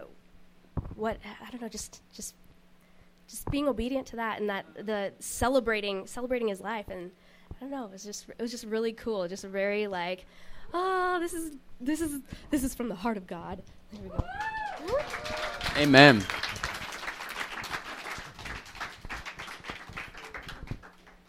[0.96, 2.36] what I don't know just just
[3.28, 7.12] just being obedient to that and that the celebrating celebrating his life and
[7.56, 10.26] I don't know it was just it was just really cool just very like
[10.74, 13.62] oh, this is this is this is from the heart of God.
[13.92, 14.24] There we go.
[15.78, 16.24] Amen.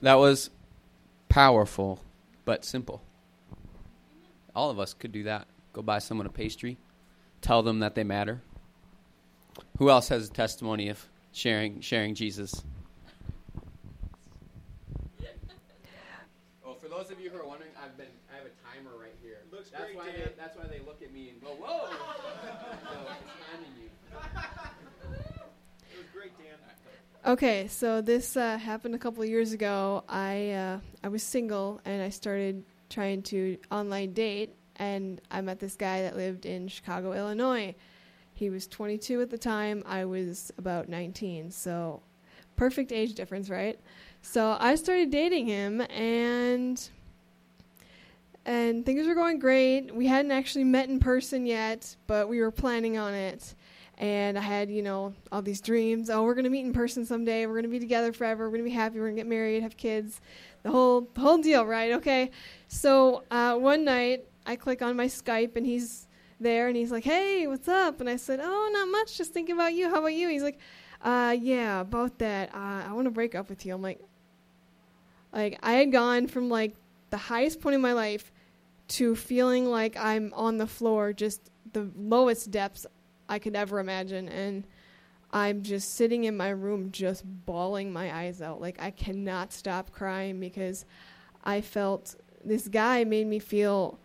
[0.04, 0.50] That was
[1.30, 1.98] powerful,
[2.44, 3.00] but simple.
[4.54, 5.46] All of us could do that.
[5.72, 6.76] Go buy someone a pastry,
[7.40, 8.42] tell them that they matter.
[9.78, 12.62] Who else has a testimony of sharing sharing Jesus?
[16.62, 19.16] Well, for those of you who are wondering, I've been I have a timer right
[19.22, 19.38] here.
[19.50, 20.14] Looks that's great, why Dan.
[20.16, 23.88] They, that's why they look at me and go, "Whoa!" so it's timing you.
[25.90, 26.59] It was great, Dan.
[27.26, 30.04] Okay, so this uh, happened a couple years ago.
[30.10, 35.58] I uh, I was single and I started trying to online date, and I met
[35.58, 37.74] this guy that lived in Chicago, Illinois.
[38.34, 39.82] He was 22 at the time.
[39.87, 42.02] I was about 19, so
[42.56, 43.80] perfect age difference, right?
[44.20, 46.90] So I started dating him, and
[48.44, 49.94] and things were going great.
[49.94, 53.54] We hadn't actually met in person yet, but we were planning on it
[53.98, 56.11] and I had, you know, all these dreams.
[56.11, 57.46] Oh, we're gonna meet in person someday.
[57.46, 58.48] We're gonna be together forever.
[58.48, 58.98] We're gonna be happy.
[58.98, 60.20] We're gonna get married, have kids,
[60.62, 61.92] the whole the whole deal, right?
[61.92, 62.30] Okay.
[62.68, 66.09] So uh, one night I click on my Skype and he's
[66.40, 69.16] there and he's like, "Hey, what's up?" And I said, "Oh, not much.
[69.16, 69.88] Just thinking about you.
[69.88, 70.59] How about you?" He's like,
[71.02, 72.54] uh, "Yeah, about that.
[72.54, 74.00] Uh, I want to break up with you." I'm like,
[75.33, 76.74] like I had gone from like
[77.11, 78.33] the highest point in my life
[78.87, 82.87] to feeling like I'm on the floor, just the lowest depths
[83.28, 84.28] I could ever imagine.
[84.28, 84.64] And
[85.32, 88.60] I'm just sitting in my room, just bawling my eyes out.
[88.60, 90.84] Like, I cannot stop crying because
[91.42, 93.98] I felt this guy made me feel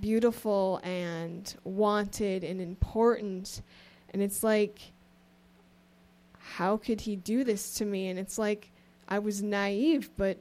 [0.00, 3.62] beautiful and wanted and important.
[4.12, 4.80] And it's like,
[6.38, 8.08] how could he do this to me?
[8.08, 8.70] And it's like,
[9.08, 10.38] I was naive, but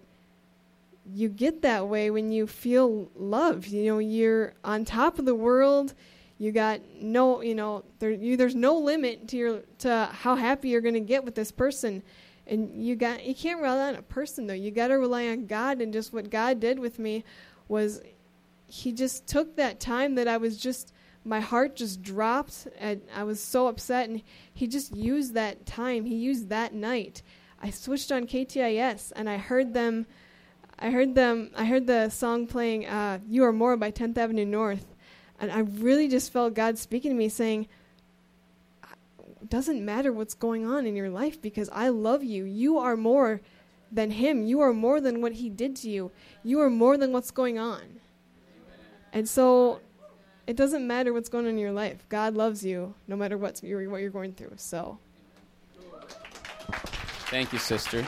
[1.11, 3.67] you get that way when you feel loved.
[3.67, 5.93] You know, you're on top of the world.
[6.37, 10.69] You got no, you know, there you, there's no limit to your to how happy
[10.69, 12.03] you're going to get with this person.
[12.45, 14.53] And you got you can't rely on a person though.
[14.53, 17.23] You got to rely on God and just what God did with me
[17.67, 18.01] was
[18.67, 20.93] he just took that time that I was just
[21.23, 24.21] my heart just dropped and I was so upset and
[24.53, 26.05] he just used that time.
[26.05, 27.21] He used that night.
[27.61, 30.05] I switched on KTIS and I heard them
[30.79, 31.51] I heard them.
[31.55, 34.92] I heard the song playing uh, "You Are More" by 10th Avenue North,
[35.43, 37.67] and I really just felt God speaking to me, saying,
[39.47, 42.45] "Doesn't matter what's going on in your life because I love you.
[42.45, 43.41] You are more
[43.91, 44.45] than Him.
[44.45, 46.11] You are more than what He did to you.
[46.43, 47.99] You are more than what's going on."
[49.11, 49.81] And so,
[50.47, 52.05] it doesn't matter what's going on in your life.
[52.09, 54.53] God loves you no matter what's you're, what you're going through.
[54.55, 54.97] So,
[57.27, 58.05] Thank you, sister.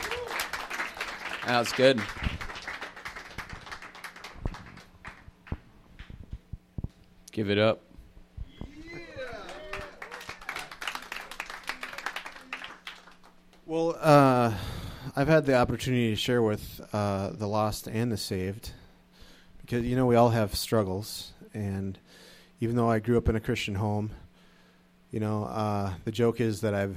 [1.46, 2.00] That was good.
[7.36, 7.82] Give it up.
[13.66, 14.54] Well, uh,
[15.14, 18.72] I've had the opportunity to share with uh, the lost and the saved
[19.60, 21.32] because, you know, we all have struggles.
[21.52, 21.98] And
[22.60, 24.12] even though I grew up in a Christian home,
[25.10, 26.96] you know, uh, the joke is that I've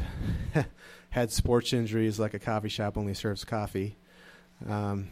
[1.09, 3.97] had sports injuries like a coffee shop only serves coffee.
[4.65, 5.09] Um,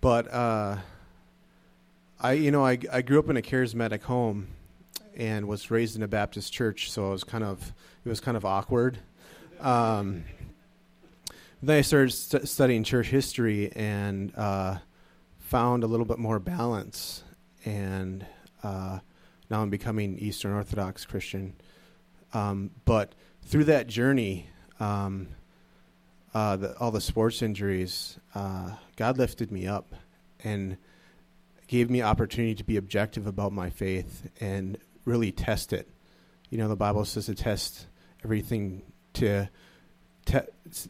[0.00, 0.78] but uh,
[2.22, 4.48] I, you know, I, I grew up in a charismatic home
[5.16, 7.72] and was raised in a Baptist church, so it was kind of
[8.04, 8.98] it was kind of awkward.
[9.58, 10.24] Um,
[11.62, 14.78] then I started st- studying church history and uh,
[15.38, 17.24] found a little bit more balance,
[17.64, 18.26] and
[18.62, 18.98] uh,
[19.48, 21.54] now I'm becoming Eastern Orthodox Christian.
[22.34, 23.14] Um, but
[23.44, 25.28] through that journey, um,
[26.34, 29.94] uh, the, all the sports injuries, uh, God lifted me up
[30.44, 30.76] and
[31.70, 35.88] gave me opportunity to be objective about my faith and really test it.
[36.50, 37.86] You know, the Bible says to test
[38.24, 38.82] everything
[39.14, 39.48] to.
[40.24, 40.40] Te-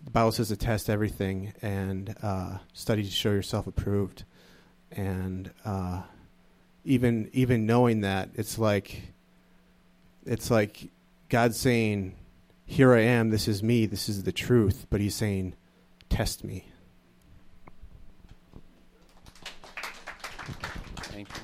[0.05, 4.25] the Bible says to test everything and uh, study to show yourself approved,
[4.91, 6.01] and uh,
[6.85, 9.13] even even knowing that, it's like
[10.25, 10.89] it's like
[11.29, 12.17] God saying,
[12.65, 13.29] "Here I am.
[13.29, 13.85] This is me.
[13.85, 15.57] This is the truth." But He's saying,
[16.09, 16.71] "Test me."
[21.11, 21.35] Thank you.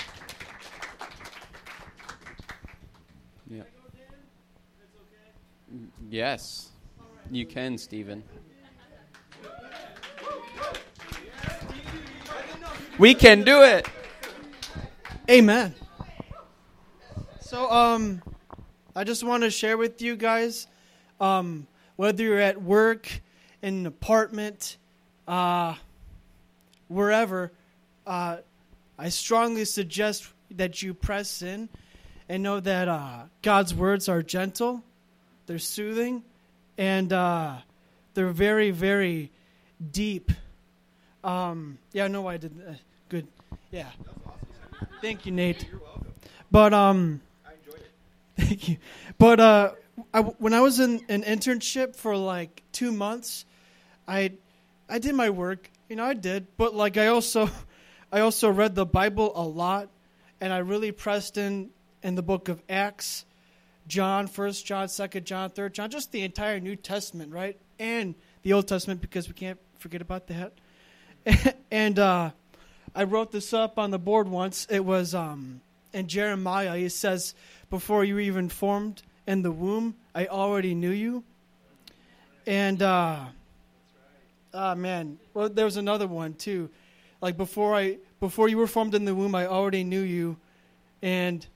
[3.57, 3.63] Yeah.
[5.75, 6.71] Mm, Yes,
[7.31, 8.23] you can, Stephen.
[12.99, 13.89] We can do it.
[15.29, 15.75] Amen.
[17.41, 18.23] So, um,
[18.95, 20.69] I just want to share with you guys,
[21.21, 23.11] um, whether you're at work,
[23.61, 24.77] in an apartment,
[25.27, 25.75] uh,
[26.87, 27.53] wherever,
[28.07, 28.37] uh,
[28.99, 31.69] I strongly suggest that you press in
[32.29, 34.85] and know that uh, God's words are gentle,
[35.47, 36.23] they're soothing,
[36.77, 37.57] and uh,
[38.15, 39.31] they're very, very
[39.91, 40.33] deep.
[41.23, 42.53] Um, yeah, no, I did.
[42.67, 42.73] Uh,
[43.09, 43.27] good.
[43.71, 43.89] Yeah.
[45.01, 45.67] Thank you, Nate.
[45.69, 46.15] You're welcome.
[46.51, 47.21] But um,
[48.37, 48.77] thank you.
[49.19, 49.73] But uh,
[50.15, 53.45] I, when I was in an internship for like two months,
[54.09, 54.33] I
[54.89, 55.71] I did my work.
[55.89, 56.47] You know, I did.
[56.57, 57.51] But like, I also
[58.13, 59.91] I also read the Bible a lot,
[60.41, 61.71] and I really pressed in
[62.03, 63.26] in the book of Acts,
[63.87, 68.53] John, First John, Second John, Third John, just the entire New Testament, right, and the
[68.53, 70.53] Old Testament because we can't forget about that.
[71.71, 72.31] and uh,
[72.95, 74.67] I wrote this up on the board once.
[74.71, 75.61] It was um,
[75.93, 76.77] in Jeremiah.
[76.77, 77.35] He says,
[77.71, 81.25] "Before you were even formed in the womb, I already knew you."
[82.47, 83.25] And uh,
[84.55, 86.71] ah, man, well, there was another one too.
[87.21, 90.37] Like before I, before you were formed in the womb, I already knew you,
[91.03, 91.47] and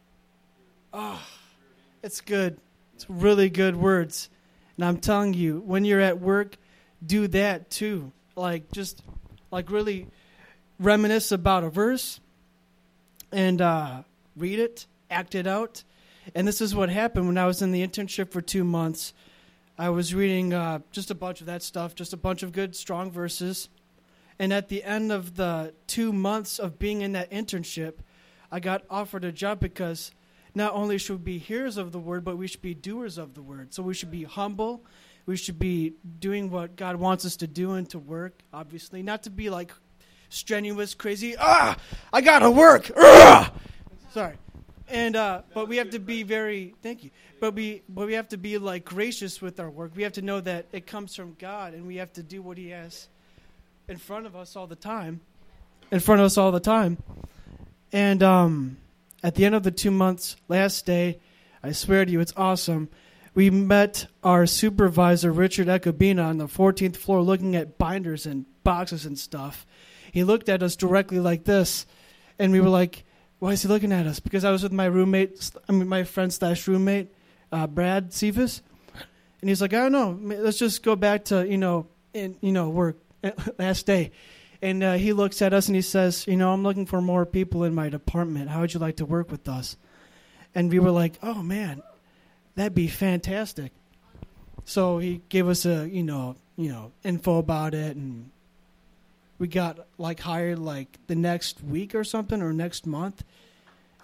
[0.93, 1.24] ah,
[2.03, 2.59] it's good.
[2.94, 4.28] It's really good words.
[4.76, 6.57] And I'm telling you, when you're at work,
[7.05, 8.12] do that too.
[8.36, 9.03] Like just,
[9.51, 10.07] like really
[10.78, 12.20] reminisce about a verse
[13.32, 14.03] and uh,
[14.36, 15.84] read it, act it out.
[16.34, 19.12] And this is what happened when I was in the internship for two months.
[19.78, 22.76] I was reading uh, just a bunch of that stuff, just a bunch of good,
[22.76, 23.68] strong verses.
[24.38, 27.94] And at the end of the two months of being in that internship,
[28.51, 30.12] I got offered a job because
[30.55, 33.34] not only should we be hearers of the word, but we should be doers of
[33.34, 33.72] the word.
[33.72, 34.84] So we should be humble.
[35.26, 39.03] We should be doing what God wants us to do and to work, obviously.
[39.03, 39.72] Not to be like
[40.28, 41.76] strenuous, crazy, ah,
[42.12, 43.53] I gotta work, ah!
[44.12, 44.36] Sorry.
[44.88, 47.11] And uh, but we have to be very thank you.
[47.40, 49.92] But we but we have to be like gracious with our work.
[49.94, 52.59] We have to know that it comes from God, and we have to do what
[52.59, 53.09] He has
[53.88, 55.20] in front of us all the time,
[55.92, 56.98] in front of us all the time.
[57.92, 58.78] And um,
[59.23, 61.21] at the end of the two months, last day,
[61.62, 62.89] I swear to you, it's awesome.
[63.35, 69.07] We met our supervisor, Richard Ecobina, on the 14th floor looking at binders and boxes
[69.07, 69.66] and stuff.
[70.12, 71.87] He looked at us directly like this,
[72.39, 73.05] and we were like,
[73.39, 74.21] why is he looking at us?
[74.21, 77.12] Because I was with my roommate, I mean, my friend slash roommate,
[77.53, 78.62] uh, Brad Cephas.
[79.41, 80.18] And he's like, I don't know.
[80.21, 82.99] Let's just go back to, you know, in, you know, work
[83.59, 84.12] last day.
[84.62, 87.24] And uh, he looks at us and he says, You know, I'm looking for more
[87.24, 88.50] people in my department.
[88.50, 89.76] How would you like to work with us?
[90.54, 91.82] And we were like, Oh, man,
[92.56, 93.72] that'd be fantastic.
[94.64, 98.30] So he gave us a, you know, you know, info about it and
[99.38, 103.24] we got like hired like the next week or something or next month.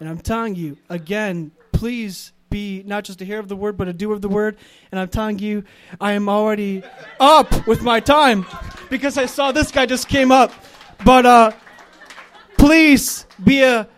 [0.00, 3.88] And I'm telling you, again, please be not just a hearer of the word, but
[3.88, 4.56] a doer of the word.
[4.90, 5.64] And I'm telling you,
[6.00, 6.82] I am already
[7.20, 8.46] up with my time
[8.90, 10.52] because I saw this guy just came up.
[11.04, 11.52] But uh,
[12.58, 13.88] please be a,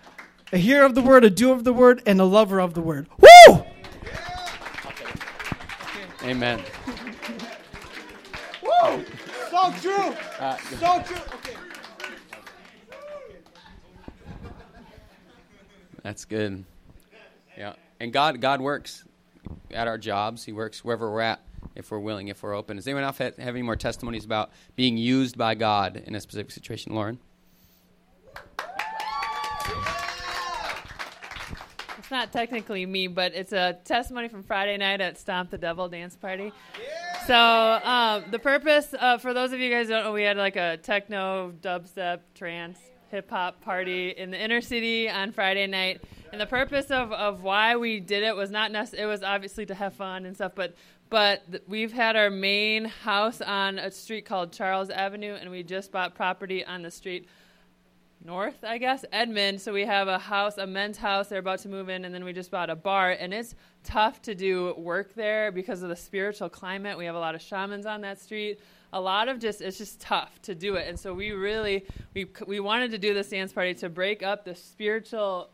[0.52, 2.80] a hearer of the word, a doer of the word, and a lover of the
[2.80, 3.06] word.
[3.20, 3.64] Woo!
[6.24, 6.60] Amen.
[8.62, 9.04] Woo!
[9.50, 10.14] So true.
[10.38, 11.16] Uh, So true.
[11.34, 11.56] Okay.
[16.02, 16.64] That's good.
[18.00, 19.04] And God God works
[19.72, 20.44] at our jobs.
[20.44, 21.40] He works wherever we're at
[21.74, 22.76] if we're willing, if we're open.
[22.76, 26.50] Does anyone else have any more testimonies about being used by God in a specific
[26.50, 27.18] situation, Lauren?
[31.98, 35.88] It's not technically me, but it's a testimony from Friday night at Stomp the Devil
[35.88, 36.52] dance party.
[37.26, 40.56] So um, the purpose, uh, for those of you guys don't know, we had like
[40.56, 42.78] a techno, dubstep, trance
[43.10, 46.02] hip hop party in the inner city on Friday night.
[46.32, 49.66] And the purpose of, of why we did it was not necessarily, it was obviously
[49.66, 50.74] to have fun and stuff, but
[51.10, 55.90] but we've had our main house on a street called Charles Avenue, and we just
[55.90, 57.26] bought property on the street
[58.22, 59.60] north, I guess, Edmund.
[59.60, 61.28] So we have a house, a men's house.
[61.28, 63.12] They're about to move in, and then we just bought a bar.
[63.12, 63.54] And it's
[63.84, 66.98] tough to do work there because of the spiritual climate.
[66.98, 68.60] We have a lot of shamans on that street.
[68.92, 70.88] A lot of just it's just tough to do it.
[70.88, 74.44] And so we really we we wanted to do this dance party to break up
[74.44, 75.50] the spiritual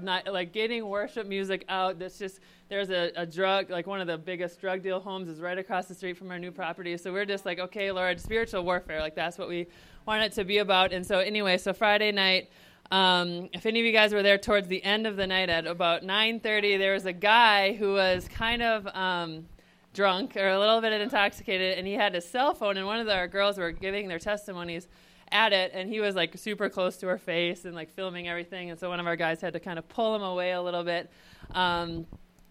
[0.00, 1.98] not like getting worship music out.
[1.98, 5.40] That's just there's a, a drug like one of the biggest drug deal homes is
[5.40, 6.96] right across the street from our new property.
[6.96, 9.00] So we're just like, okay, Lord, spiritual warfare.
[9.00, 9.66] Like that's what we
[10.06, 10.92] want it to be about.
[10.92, 12.50] And so anyway, so Friday night.
[12.90, 15.66] Um, if any of you guys were there towards the end of the night at
[15.66, 19.46] about 9:30, there was a guy who was kind of um,
[19.92, 22.78] drunk or a little bit intoxicated, and he had his cell phone.
[22.78, 24.88] And one of our girls were giving their testimonies
[25.32, 28.70] at it, and he was like super close to her face and like filming everything.
[28.70, 30.84] And so one of our guys had to kind of pull him away a little
[30.84, 31.10] bit.
[31.52, 32.06] Um,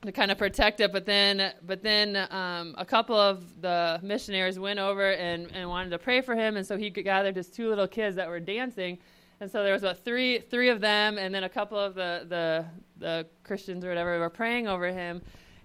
[0.06, 0.92] to kind of protect it.
[0.92, 5.90] But then, but then um, a couple of the missionaries went over and, and wanted
[5.90, 9.00] to pray for him, and so he gathered his two little kids that were dancing.
[9.40, 12.26] And so there was about three three of them, and then a couple of the
[12.28, 12.66] the,
[12.98, 15.22] the Christians or whatever were praying over him.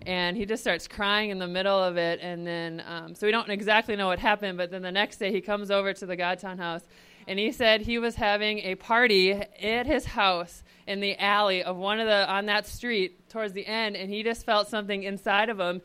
[0.06, 3.32] And he just starts crying in the middle of it, and then um, so we
[3.32, 4.58] don't exactly know what happened.
[4.58, 6.82] But then the next day he comes over to the Godtown house,
[7.26, 11.76] and he said he was having a party at his house in the alley of
[11.76, 15.48] one of the on that street towards the end, and he just felt something inside
[15.48, 15.80] of him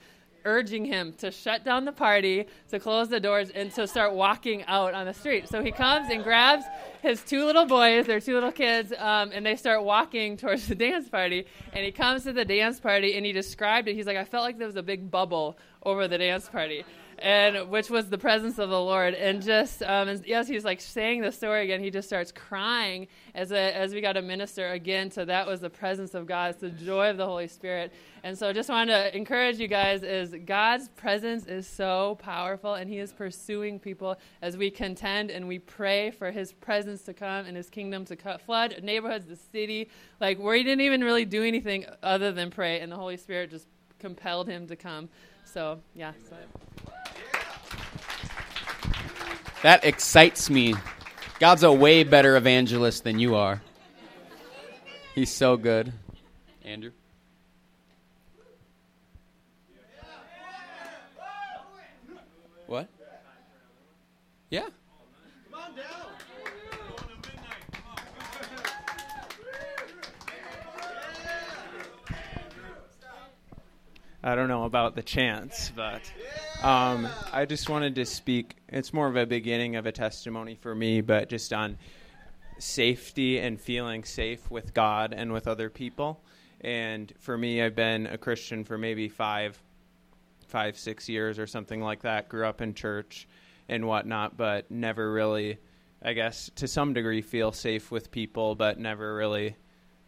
[0.48, 4.64] urging him to shut down the party, to close the doors, and to start walking
[4.66, 5.50] out on the street.
[5.50, 6.64] So he comes and grabs
[7.02, 10.76] his two little boys, their two little kids, um, and they start walking towards the
[10.76, 11.46] dance party.
[11.74, 13.96] And he comes to the dance party and he described it.
[13.96, 16.86] He's like, I felt like there was a big bubble over the dance party
[17.20, 19.14] and which was the presence of the Lord.
[19.14, 21.82] And just um, as, yes, he's like saying the story again.
[21.82, 25.10] He just starts crying as a, as we got to minister again.
[25.10, 26.52] So that was the presence of God.
[26.52, 27.92] It's the joy of the Holy Spirit.
[28.24, 32.74] And so, I just wanted to encourage you guys: is God's presence is so powerful,
[32.74, 37.14] and He is pursuing people as we contend and we pray for His presence to
[37.14, 39.90] come and His kingdom to cut, flood neighborhoods, the city.
[40.20, 43.52] Like where He didn't even really do anything other than pray, and the Holy Spirit
[43.52, 43.68] just
[44.00, 45.10] compelled Him to come.
[45.46, 46.12] So yeah.
[46.30, 46.36] So.
[49.64, 50.76] That excites me.
[51.40, 53.62] God's a way better evangelist than you are.
[55.16, 55.92] He's so good.
[56.64, 56.92] Andrew?
[62.68, 62.88] What?
[64.50, 64.62] Yeah.
[65.52, 66.12] Come on, Dell.
[74.24, 76.02] I don't know about the chance, but
[76.64, 78.56] um, I just wanted to speak.
[78.70, 81.78] It's more of a beginning of a testimony for me, but just on
[82.58, 86.20] safety and feeling safe with God and with other people.
[86.62, 89.62] And for me, I've been a Christian for maybe five,
[90.48, 92.28] five, six years or something like that.
[92.28, 93.28] Grew up in church
[93.70, 95.60] and whatnot, but never really,
[96.02, 99.56] I guess, to some degree, feel safe with people, but never really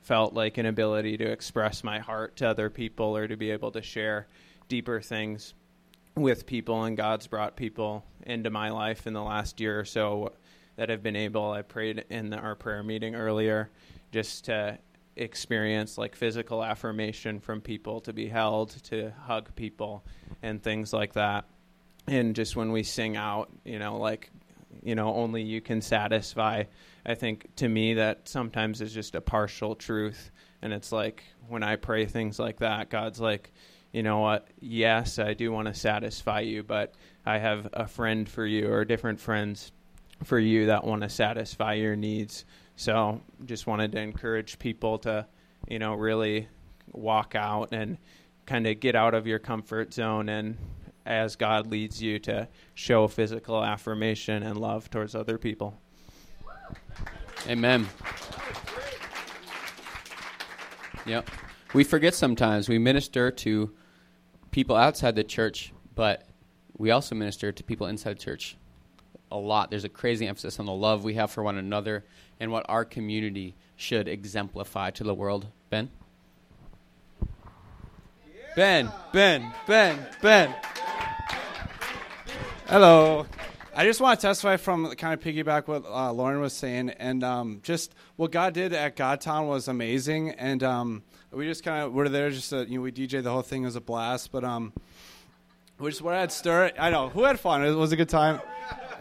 [0.01, 3.71] felt like an ability to express my heart to other people or to be able
[3.71, 4.27] to share
[4.67, 5.53] deeper things
[6.19, 10.33] with people and God's brought people into my life in the last year or so
[10.75, 13.69] that have been able I prayed in the, our prayer meeting earlier
[14.11, 14.77] just to
[15.15, 20.05] experience like physical affirmation from people to be held to hug people
[20.41, 21.45] and things like that.
[22.07, 24.31] And just when we sing out you know like
[24.81, 26.63] you know only you can satisfy
[27.05, 30.31] i think to me that sometimes is just a partial truth.
[30.61, 33.51] And it's like when i pray things like that god's like
[33.91, 36.93] you know what yes i do want to satisfy you but
[37.25, 39.71] i have a friend for you or different friends
[40.23, 45.25] for you that want to satisfy your needs so just wanted to encourage people to
[45.67, 46.47] you know really
[46.91, 47.97] walk out and
[48.45, 50.57] kind of get out of your comfort zone and
[51.09, 55.75] as God leads you to show physical affirmation and love towards other people.
[57.47, 57.87] Amen.
[61.05, 61.29] Yep.
[61.73, 63.71] We forget sometimes we minister to
[64.49, 66.25] people outside the church, but
[66.77, 68.57] we also minister to people inside church
[69.31, 69.69] a lot.
[69.69, 72.03] There's a crazy emphasis on the love we have for one another
[72.39, 75.47] and what our community should exemplify to the world.
[75.69, 75.91] Ben?
[78.55, 80.55] Ben, Ben, Ben, Ben.
[82.67, 83.27] Hello.
[83.79, 87.23] I just want to testify from kind of piggyback what uh, Lauren was saying, and
[87.23, 91.01] um, just what God did at Godtown was amazing, and um,
[91.31, 92.29] we just kind of were there.
[92.29, 94.73] Just uh, you know, we DJ the whole thing was a blast, but um,
[95.79, 96.73] we just I had stir.
[96.77, 97.63] I know who had fun.
[97.63, 98.41] It was a good time.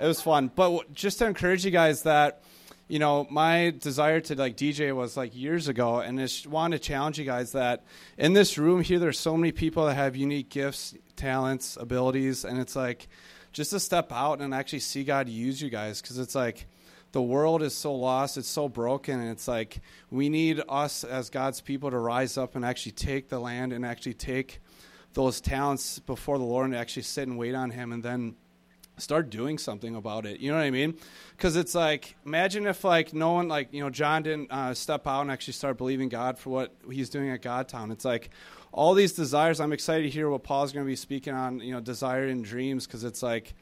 [0.01, 2.45] It was fun, but w- just to encourage you guys that
[2.87, 6.71] you know, my desire to like DJ was like years ago, and I just want
[6.75, 7.83] to challenge you guys that
[8.17, 12.61] in this room here, there's so many people that have unique gifts, talents, abilities, and
[12.61, 13.09] it's like
[13.59, 16.69] just to step out and actually see God use you guys because it's like
[17.11, 19.81] the world is so lost, it's so broken, and it's like
[20.13, 23.85] we need us as God's people to rise up and actually take the land and
[23.85, 24.61] actually take
[25.15, 28.37] those talents before the Lord and actually sit and wait on Him and then
[28.97, 30.39] start doing something about it.
[30.39, 30.97] You know what I mean?
[31.37, 35.09] Because it's like, imagine if like no one like you know John didn't uh, step
[35.09, 37.91] out and actually start believing God for what he's doing at Godtown.
[37.91, 38.31] It's like
[38.73, 39.61] all these desires.
[39.61, 41.61] I'm excited to hear what Paul's going to be speaking on.
[41.61, 43.55] You know, desire and dreams because it's like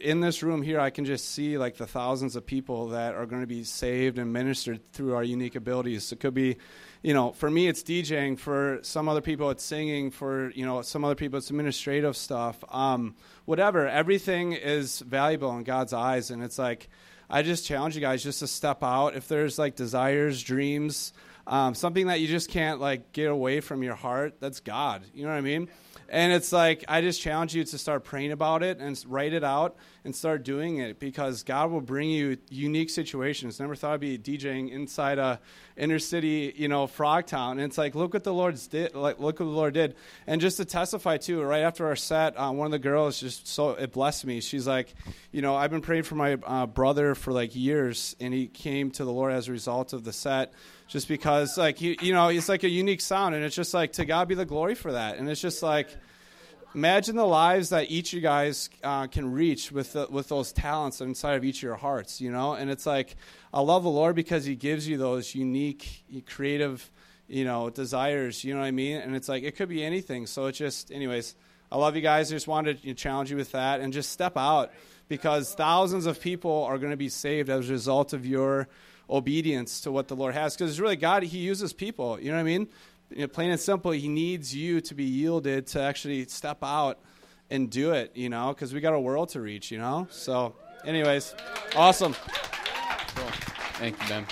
[0.00, 3.26] in this room here, I can just see like the thousands of people that are
[3.26, 6.12] going to be saved and ministered through our unique abilities.
[6.12, 6.56] It could be,
[7.02, 8.38] you know, for me it's DJing.
[8.38, 10.10] For some other people it's singing.
[10.10, 12.62] For you know some other people it's administrative stuff.
[12.68, 13.86] Um, whatever.
[13.86, 16.88] Everything is valuable in God's eyes, and it's like
[17.28, 19.16] I just challenge you guys just to step out.
[19.16, 21.12] If there's like desires, dreams,
[21.46, 25.04] um, something that you just can't like get away from your heart, that's God.
[25.12, 25.68] You know what I mean?
[26.08, 29.42] And it's like, I just challenge you to start praying about it and write it
[29.42, 33.58] out and start doing it because God will bring you unique situations.
[33.58, 35.40] Never thought I'd be DJing inside a
[35.76, 37.52] inner city, you know, Frogtown.
[37.52, 38.94] And it's like, look what the Lord's did.
[38.94, 39.96] Like, look what the Lord did.
[40.26, 43.48] And just to testify too, right after our set, uh, one of the girls just
[43.48, 44.40] so it blessed me.
[44.40, 44.94] She's like,
[45.32, 48.90] you know, I've been praying for my uh, brother for like years, and he came
[48.92, 50.52] to the Lord as a result of the set
[50.86, 53.92] just because like you you know it's like a unique sound and it's just like
[53.92, 55.18] to god be the glory for that.
[55.18, 55.88] And it's just like
[56.74, 60.52] imagine the lives that each of you guys uh, can reach with the, with those
[60.52, 62.54] talents inside of each of your hearts you know?
[62.54, 63.16] And it's like
[63.52, 66.90] i love the lord because he gives you those unique creative
[67.26, 68.96] you know desires you know what i mean?
[68.96, 70.26] And it's like it could be anything.
[70.26, 71.34] So it's just anyways
[71.72, 72.30] i love you guys.
[72.30, 73.80] I just wanted to challenge you with that.
[73.80, 74.70] And just step out
[75.08, 78.68] because thousands of people are going to be saved as a result of your
[79.08, 80.54] obedience to what the Lord has.
[80.54, 82.18] Because it's really, God, He uses people.
[82.20, 82.68] You know what I mean?
[83.10, 86.98] You know, plain and simple, He needs you to be yielded to actually step out
[87.50, 90.08] and do it, you know, because we got a world to reach, you know?
[90.10, 91.34] So, anyways,
[91.76, 92.14] awesome.
[93.14, 93.30] Cool.
[93.74, 94.26] Thank you, Ben.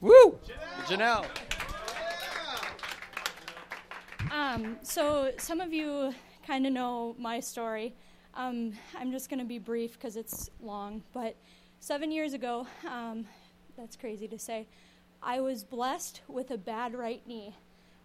[0.00, 0.38] Woo!
[0.86, 1.26] Janelle.
[4.38, 6.14] Um, so some of you
[6.46, 7.92] kind of know my story.
[8.34, 11.02] Um, I'm just going to be brief because it's long.
[11.12, 11.34] But
[11.80, 13.26] seven years ago, um,
[13.76, 14.68] that's crazy to say,
[15.20, 17.56] I was blessed with a bad right knee.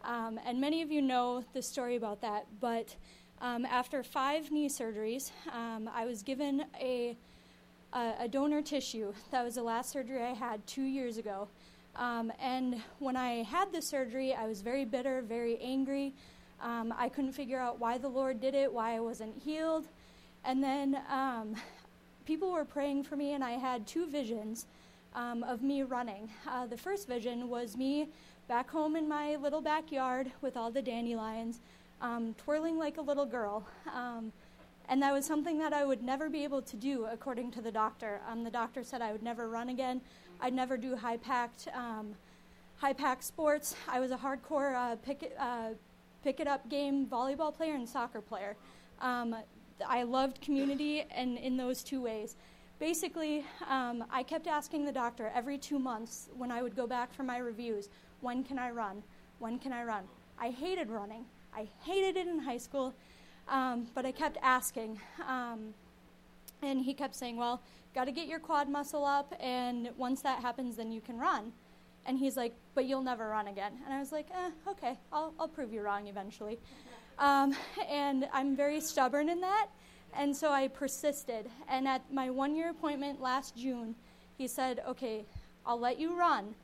[0.04, 2.48] Um, and many of you know the story about that.
[2.60, 2.96] But
[3.40, 7.16] um, after five knee surgeries, um, I was given a,
[7.94, 9.14] a, a donor tissue.
[9.30, 11.48] That was the last surgery I had two years ago.
[11.96, 16.14] Um, and when I had the surgery, I was very bitter, very angry.
[16.62, 19.86] Um, I couldn't figure out why the Lord did it, why I wasn't healed.
[20.46, 21.56] And then um,
[22.26, 24.66] people were praying for me, and I had two visions
[25.14, 26.30] um, of me running.
[26.48, 28.08] Uh, the first vision was me
[28.48, 31.60] back home in my little backyard with all the dandelions,
[32.02, 33.66] um, twirling like a little girl.
[33.94, 34.32] Um,
[34.90, 37.72] and that was something that I would never be able to do, according to the
[37.72, 38.20] doctor.
[38.44, 40.02] the doctor said I would never run again.
[40.44, 42.16] I'd never do high packed um,
[42.76, 43.78] high packed sports.
[43.88, 45.70] I was a hardcore uh, pick it, uh,
[46.22, 48.58] pick it up game volleyball player and soccer player.
[49.00, 49.34] Um,
[49.88, 52.36] I loved community and in those two ways.
[52.78, 57.14] Basically, um, I kept asking the doctor every two months when I would go back
[57.14, 57.88] for my reviews,
[58.20, 59.02] when can I run?
[59.40, 60.04] When can I run?
[60.38, 61.24] I hated running.
[61.56, 62.94] I hated it in high school,
[63.48, 65.00] um, but I kept asking.
[65.26, 65.74] Um,
[66.64, 67.62] and he kept saying, well,
[67.94, 71.52] got to get your quad muscle up, and once that happens, then you can run.
[72.06, 73.74] And he's like, but you'll never run again.
[73.86, 76.60] And I was like, eh, okay, I'll, I'll prove you wrong eventually.
[77.20, 77.56] Um,
[77.90, 79.68] and I'm very stubborn in that.
[80.16, 81.48] And so I persisted.
[81.68, 83.94] And at my one year appointment last June,
[84.38, 85.26] he said, okay,
[85.66, 86.56] I'll let you run,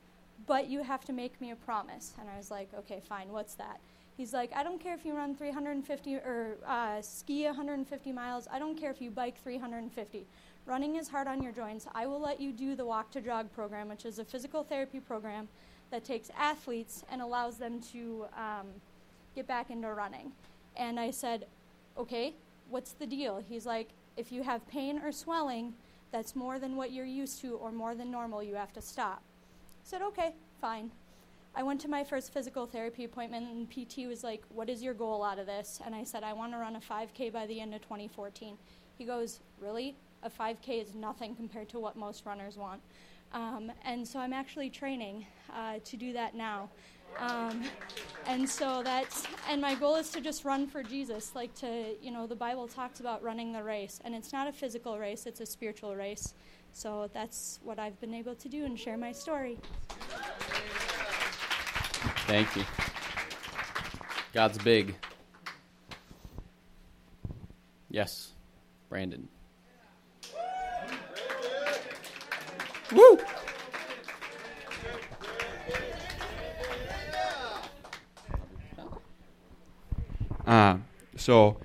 [0.47, 2.13] but you have to make me a promise.
[2.19, 3.79] And I was like, okay, fine, what's that?
[4.19, 8.49] He's like, I don't care if you run 350 or uh, ski 150 miles.
[8.51, 10.25] I don't care if you bike 350.
[10.65, 11.87] Running is hard on your joints.
[11.95, 14.99] I will let you do the Walk to Jog program, which is a physical therapy
[14.99, 15.47] program
[15.89, 18.67] that takes athletes and allows them to um,
[19.35, 20.33] get back into running.
[20.75, 21.45] And I said,
[21.97, 22.33] okay,
[22.69, 23.41] what's the deal?
[23.47, 25.73] He's like, if you have pain or swelling
[26.11, 29.21] that's more than what you're used to or more than normal, you have to stop.
[29.21, 30.91] I said, okay, fine.
[31.55, 34.93] I went to my first physical therapy appointment, and PT was like, What is your
[34.93, 35.79] goal out of this?
[35.85, 38.57] And I said, I want to run a 5K by the end of 2014.
[38.97, 39.95] He goes, Really?
[40.23, 42.81] a 5K is nothing compared to what most runners want.
[43.33, 46.69] Um, and so I'm actually training uh, to do that now.
[47.17, 47.63] Um,
[48.27, 52.11] and so that's and my goal is to just run for Jesus, like to you
[52.11, 55.41] know the Bible talks about running the race, and it's not a physical race; it's
[55.41, 56.35] a spiritual race.
[56.71, 59.57] So that's what I've been able to do and share my story.
[62.29, 62.63] Thank you.
[64.33, 64.95] God's big.
[67.89, 68.33] Yes,
[68.87, 69.27] Brandon.
[72.91, 73.17] Woo!
[80.45, 80.77] Uh,
[81.15, 81.57] so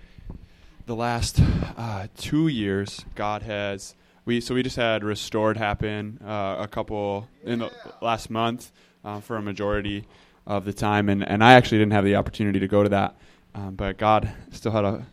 [0.87, 1.43] the last
[1.77, 3.95] uh, two years, God has
[4.25, 8.73] we so we just had restored happen uh, a couple in the last month
[9.05, 10.07] uh, for a majority
[10.47, 13.17] of the time, and and I actually didn't have the opportunity to go to that,
[13.55, 15.07] um, but God still had a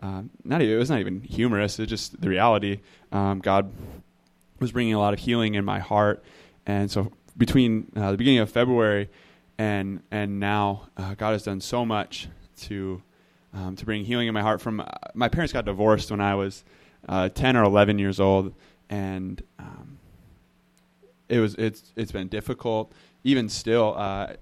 [0.00, 1.78] um, not even, it was not even humorous.
[1.78, 2.80] It's just the reality.
[3.12, 3.72] Um, God
[4.58, 6.24] was bringing a lot of healing in my heart,
[6.66, 9.08] and so between uh, the beginning of February
[9.58, 12.28] and and now, uh, God has done so much
[12.62, 13.02] to
[13.54, 14.60] um, to bring healing in my heart.
[14.60, 16.64] From uh, my parents got divorced when I was
[17.08, 18.54] uh, ten or eleven years old,
[18.90, 19.98] and um,
[21.28, 22.92] it was it's it's been difficult.
[23.24, 24.32] Even still, uh,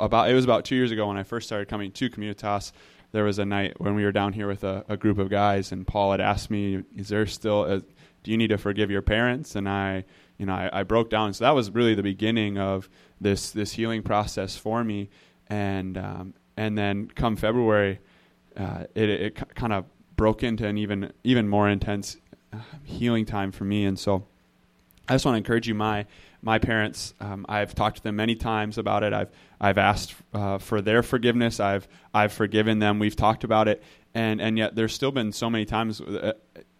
[0.00, 2.72] about it was about two years ago when I first started coming to Communitas.
[3.12, 5.72] There was a night when we were down here with a, a group of guys,
[5.72, 7.64] and Paul had asked me, "Is there still?
[7.64, 7.80] A,
[8.22, 10.04] do you need to forgive your parents?" And I,
[10.38, 11.32] you know, I, I broke down.
[11.32, 12.88] So that was really the beginning of
[13.20, 15.08] this this healing process for me.
[15.48, 18.00] And um, and then come February,
[18.56, 19.84] uh, it, it c- kind of
[20.16, 22.16] broke into an even even more intense
[22.52, 23.84] uh, healing time for me.
[23.84, 24.26] And so,
[25.08, 26.06] I just want to encourage you, my
[26.42, 27.14] my parents.
[27.20, 29.12] Um, I've talked to them many times about it.
[29.12, 29.30] I've
[29.60, 31.60] I've asked uh, for their forgiveness.
[31.60, 32.98] I've I've forgiven them.
[32.98, 33.82] We've talked about it,
[34.14, 36.32] and and yet there's still been so many times, uh,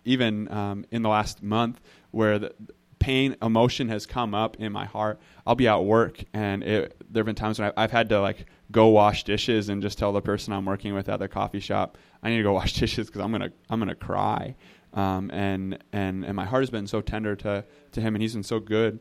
[0.05, 1.81] even um, in the last month,
[2.11, 2.55] where the
[2.99, 5.21] pain, emotion has come up in my heart.
[5.47, 8.21] I'll be at work, and it, there have been times when I've, I've had to
[8.21, 11.61] like go wash dishes and just tell the person I'm working with at the coffee
[11.61, 14.57] shop, I need to go wash dishes because I'm gonna I'm gonna cry.
[14.95, 18.35] Um, and and and my heart has been so tender to to him, and he's
[18.35, 18.99] been so good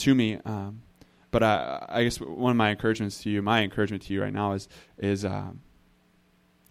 [0.00, 0.38] to me.
[0.44, 0.82] Um,
[1.30, 4.32] but I I guess one of my encouragements to you, my encouragement to you right
[4.32, 4.68] now is
[4.98, 5.60] is um,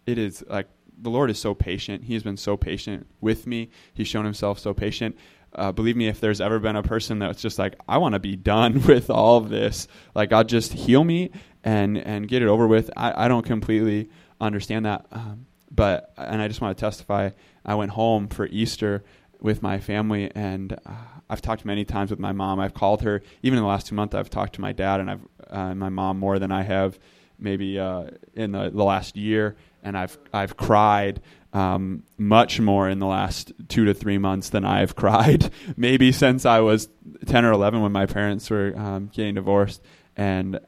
[0.05, 0.67] it is like
[0.97, 2.03] the Lord is so patient.
[2.03, 3.69] He has been so patient with me.
[3.93, 5.15] He's shown himself so patient.
[5.53, 8.19] Uh, believe me, if there's ever been a person that's just like, I want to
[8.19, 11.31] be done with all of this, like God just heal me
[11.63, 12.89] and and get it over with.
[12.97, 14.09] I, I don't completely
[14.41, 17.31] understand that, um, but and I just want to testify.
[17.65, 19.03] I went home for Easter
[19.39, 20.91] with my family, and uh,
[21.29, 22.59] I've talked many times with my mom.
[22.59, 24.15] I've called her even in the last two months.
[24.15, 26.99] I've talked to my dad and I've uh, my mom more than I have
[27.39, 31.21] maybe uh, in the, the last year, and I've I've cried
[31.53, 36.45] um, much more in the last two to three months than I've cried maybe since
[36.45, 36.89] I was
[37.25, 39.81] ten or eleven when my parents were um, getting divorced,
[40.15, 40.59] and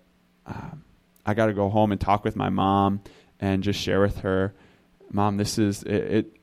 [0.45, 0.83] um,
[1.25, 3.01] I got to go home and talk with my mom
[3.39, 4.53] and just share with her,
[5.11, 6.35] mom, this is it, it.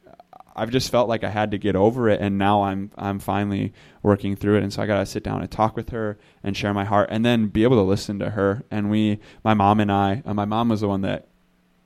[0.57, 3.73] I've just felt like I had to get over it, and now I'm I'm finally
[4.03, 6.57] working through it, and so I got to sit down and talk with her and
[6.57, 8.65] share my heart, and then be able to listen to her.
[8.71, 11.29] And we, my mom and I, uh, my mom was the one that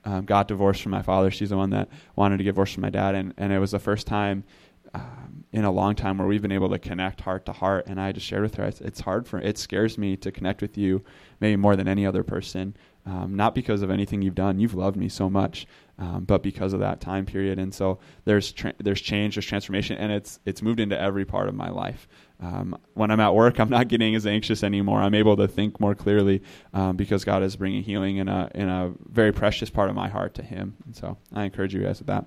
[0.05, 1.29] um, got divorced from my father.
[1.29, 3.71] She's the one that wanted to get divorced from my dad, and and it was
[3.71, 4.45] the first time
[4.93, 7.85] um, in a long time where we've been able to connect heart to heart.
[7.87, 10.77] And I just shared with her, it's, hard for it scares me to connect with
[10.77, 11.03] you,
[11.39, 12.75] maybe more than any other person.
[13.05, 14.59] Um, not because of anything you've done.
[14.59, 15.65] You've loved me so much,
[16.01, 17.59] um, but because of that time period.
[17.59, 21.47] And so there's tra- there's change, there's transformation, and it's it's moved into every part
[21.47, 22.07] of my life.
[22.39, 24.99] Um, when I'm at work, I'm not getting as anxious anymore.
[24.99, 26.41] I'm able to think more clearly
[26.73, 30.09] um, because God is bringing healing in a in a very precious part of my
[30.09, 30.75] heart to Him.
[30.85, 32.25] And so I encourage you guys with that.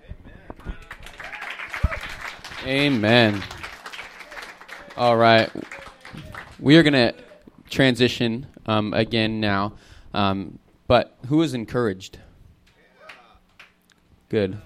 [2.65, 3.43] Amen.
[4.97, 5.51] All right.
[6.61, 7.13] We are going to
[7.69, 9.75] transition um, again now.
[10.15, 12.21] Um, but who is encouraged?
[14.35, 14.59] Good.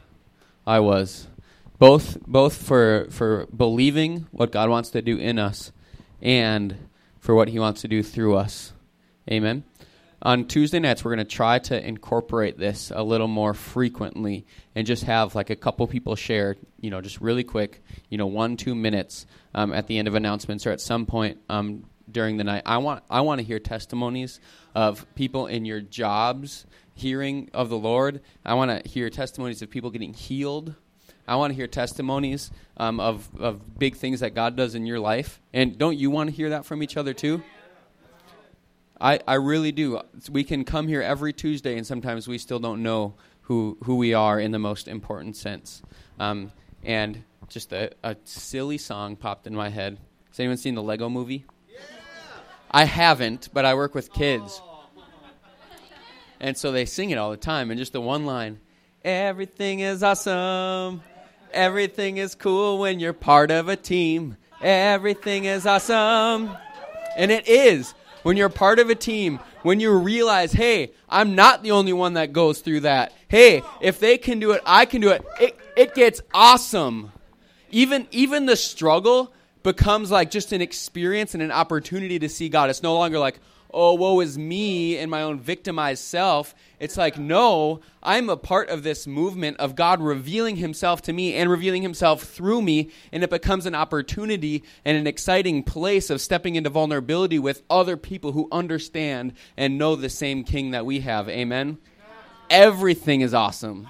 [0.67, 1.27] I was.
[1.79, 5.73] Both both for for believing what God wants to do in us
[6.23, 6.89] and
[7.21, 8.73] for what he wants to do through us.
[9.31, 9.65] Amen.
[10.23, 14.87] On Tuesday nights we're going to try to incorporate this a little more frequently and
[14.87, 18.57] just have like a couple people share, you know, just really quick, you know, 1
[18.57, 22.45] 2 minutes um, at the end of announcements or at some point um, during the
[22.45, 22.63] night.
[22.65, 24.41] I want I want to hear testimonies
[24.75, 26.65] of people in your jobs
[26.99, 28.21] hearing of the Lord.
[28.45, 30.75] I want to hear testimonies of people getting healed.
[31.27, 34.99] I want to hear testimonies um, of of big things that God does in your
[34.99, 35.41] life.
[35.53, 37.43] And don't you want to hear that from each other too?
[39.01, 40.01] I, I really do.
[40.31, 44.15] We can come here every Tuesday, and sometimes we still don't know who who we
[44.15, 45.83] are in the most important sense.
[46.19, 46.51] Um,
[46.83, 49.99] and just a, a silly song popped in my head.
[50.31, 51.45] Has anyone seen the Lego movie?
[52.71, 54.61] I haven't, but I work with kids.
[56.41, 57.71] And so they sing it all the time.
[57.71, 58.61] And just the one line
[59.05, 61.03] Everything is awesome.
[61.53, 64.37] Everything is cool when you're part of a team.
[64.61, 66.51] Everything is awesome.
[67.17, 67.95] And it is.
[68.23, 72.15] When you're part of a team, when you realize, hey, I'm not the only one
[72.15, 73.13] that goes through that.
[73.29, 75.25] Hey, if they can do it, I can do it.
[75.41, 77.13] It, it gets awesome.
[77.71, 79.33] Even, even the struggle
[79.63, 82.69] becomes like just an experience and an opportunity to see God.
[82.69, 83.39] It's no longer like,
[83.71, 86.55] oh, woe is me and my own victimized self.
[86.81, 91.35] It's like, no, I'm a part of this movement of God revealing himself to me
[91.35, 92.91] and revealing himself through me.
[93.13, 97.97] And it becomes an opportunity and an exciting place of stepping into vulnerability with other
[97.97, 101.29] people who understand and know the same king that we have.
[101.29, 101.79] Amen?
[102.51, 103.89] Everything is awesome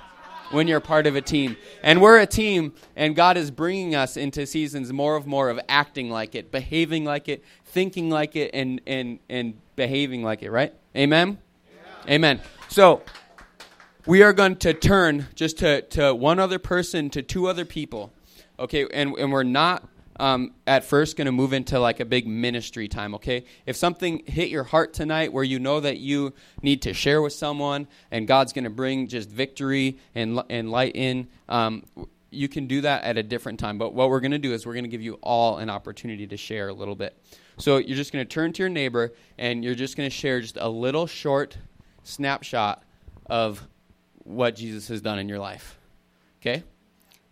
[0.51, 1.57] when you're part of a team.
[1.83, 5.61] And we're a team, and God is bringing us into seasons more of more of
[5.69, 10.51] acting like it, behaving like it, thinking like it, and, and, and behaving like it,
[10.51, 10.75] right?
[10.97, 11.39] Amen?
[12.07, 12.15] Yeah.
[12.15, 12.41] Amen.
[12.69, 13.03] So,
[14.07, 18.13] we are going to turn just to, to one other person, to two other people.
[18.59, 19.87] Okay, and, and we're not
[20.19, 23.45] um, at first going to move into like a big ministry time, okay?
[23.67, 27.33] If something hit your heart tonight where you know that you need to share with
[27.33, 31.85] someone and God's going to bring just victory and, and light in, um,
[32.31, 33.79] you can do that at a different time.
[33.79, 36.27] But what we're going to do is we're going to give you all an opportunity
[36.27, 37.17] to share a little bit.
[37.57, 40.41] So you're just going to turn to your neighbor and you're just going to share
[40.41, 41.57] just a little short
[42.03, 42.83] snapshot
[43.27, 43.67] of
[44.25, 45.79] what Jesus has done in your life.
[46.41, 46.63] Okay?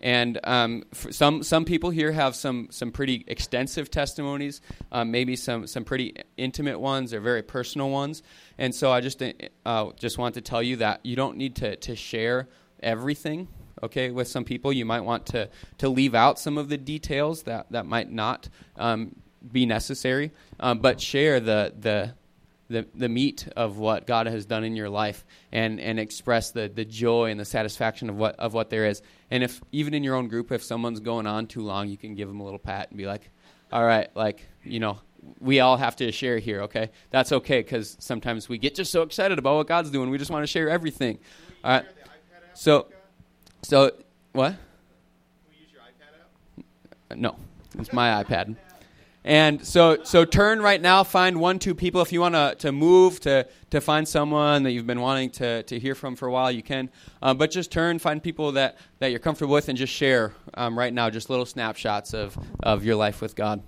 [0.01, 4.61] And um, some some people here have some some pretty extensive testimonies,
[4.93, 8.23] um, maybe some some pretty intimate ones or very personal ones.
[8.59, 9.23] And so I just
[9.65, 12.49] uh, just want to tell you that you don't need to to share
[12.83, 13.49] everything.
[13.83, 17.45] Okay, with some people, you might want to to leave out some of the details
[17.45, 19.17] that that might not um,
[19.51, 20.31] be necessary,
[20.61, 22.15] um, but share the the
[22.69, 26.69] the, the meat of what God has done in your life and, and express the,
[26.69, 29.03] the joy and the satisfaction of what, of what there is.
[29.31, 32.15] And if, even in your own group, if someone's going on too long, you can
[32.15, 33.31] give them a little pat and be like,
[33.73, 34.99] all right, like, you know,
[35.41, 36.91] we all have to share here, okay?
[37.11, 40.31] That's okay because sometimes we get just so excited about what God's doing, we just
[40.31, 41.19] want to share everything.
[41.65, 41.85] All right.
[42.55, 42.89] So,
[43.63, 43.93] so,
[44.33, 44.57] what?
[47.15, 47.37] No,
[47.79, 48.57] it's my iPad.
[49.27, 52.01] And so, so turn right now, find one, two people.
[52.01, 55.65] If you want to, to move, to, to find someone that you've been wanting to,
[55.65, 56.89] to hear from for a while, you can.
[57.21, 60.79] Um, but just turn, find people that, that you're comfortable with, and just share um,
[60.79, 63.65] right now, just little snapshots of, of your life with God.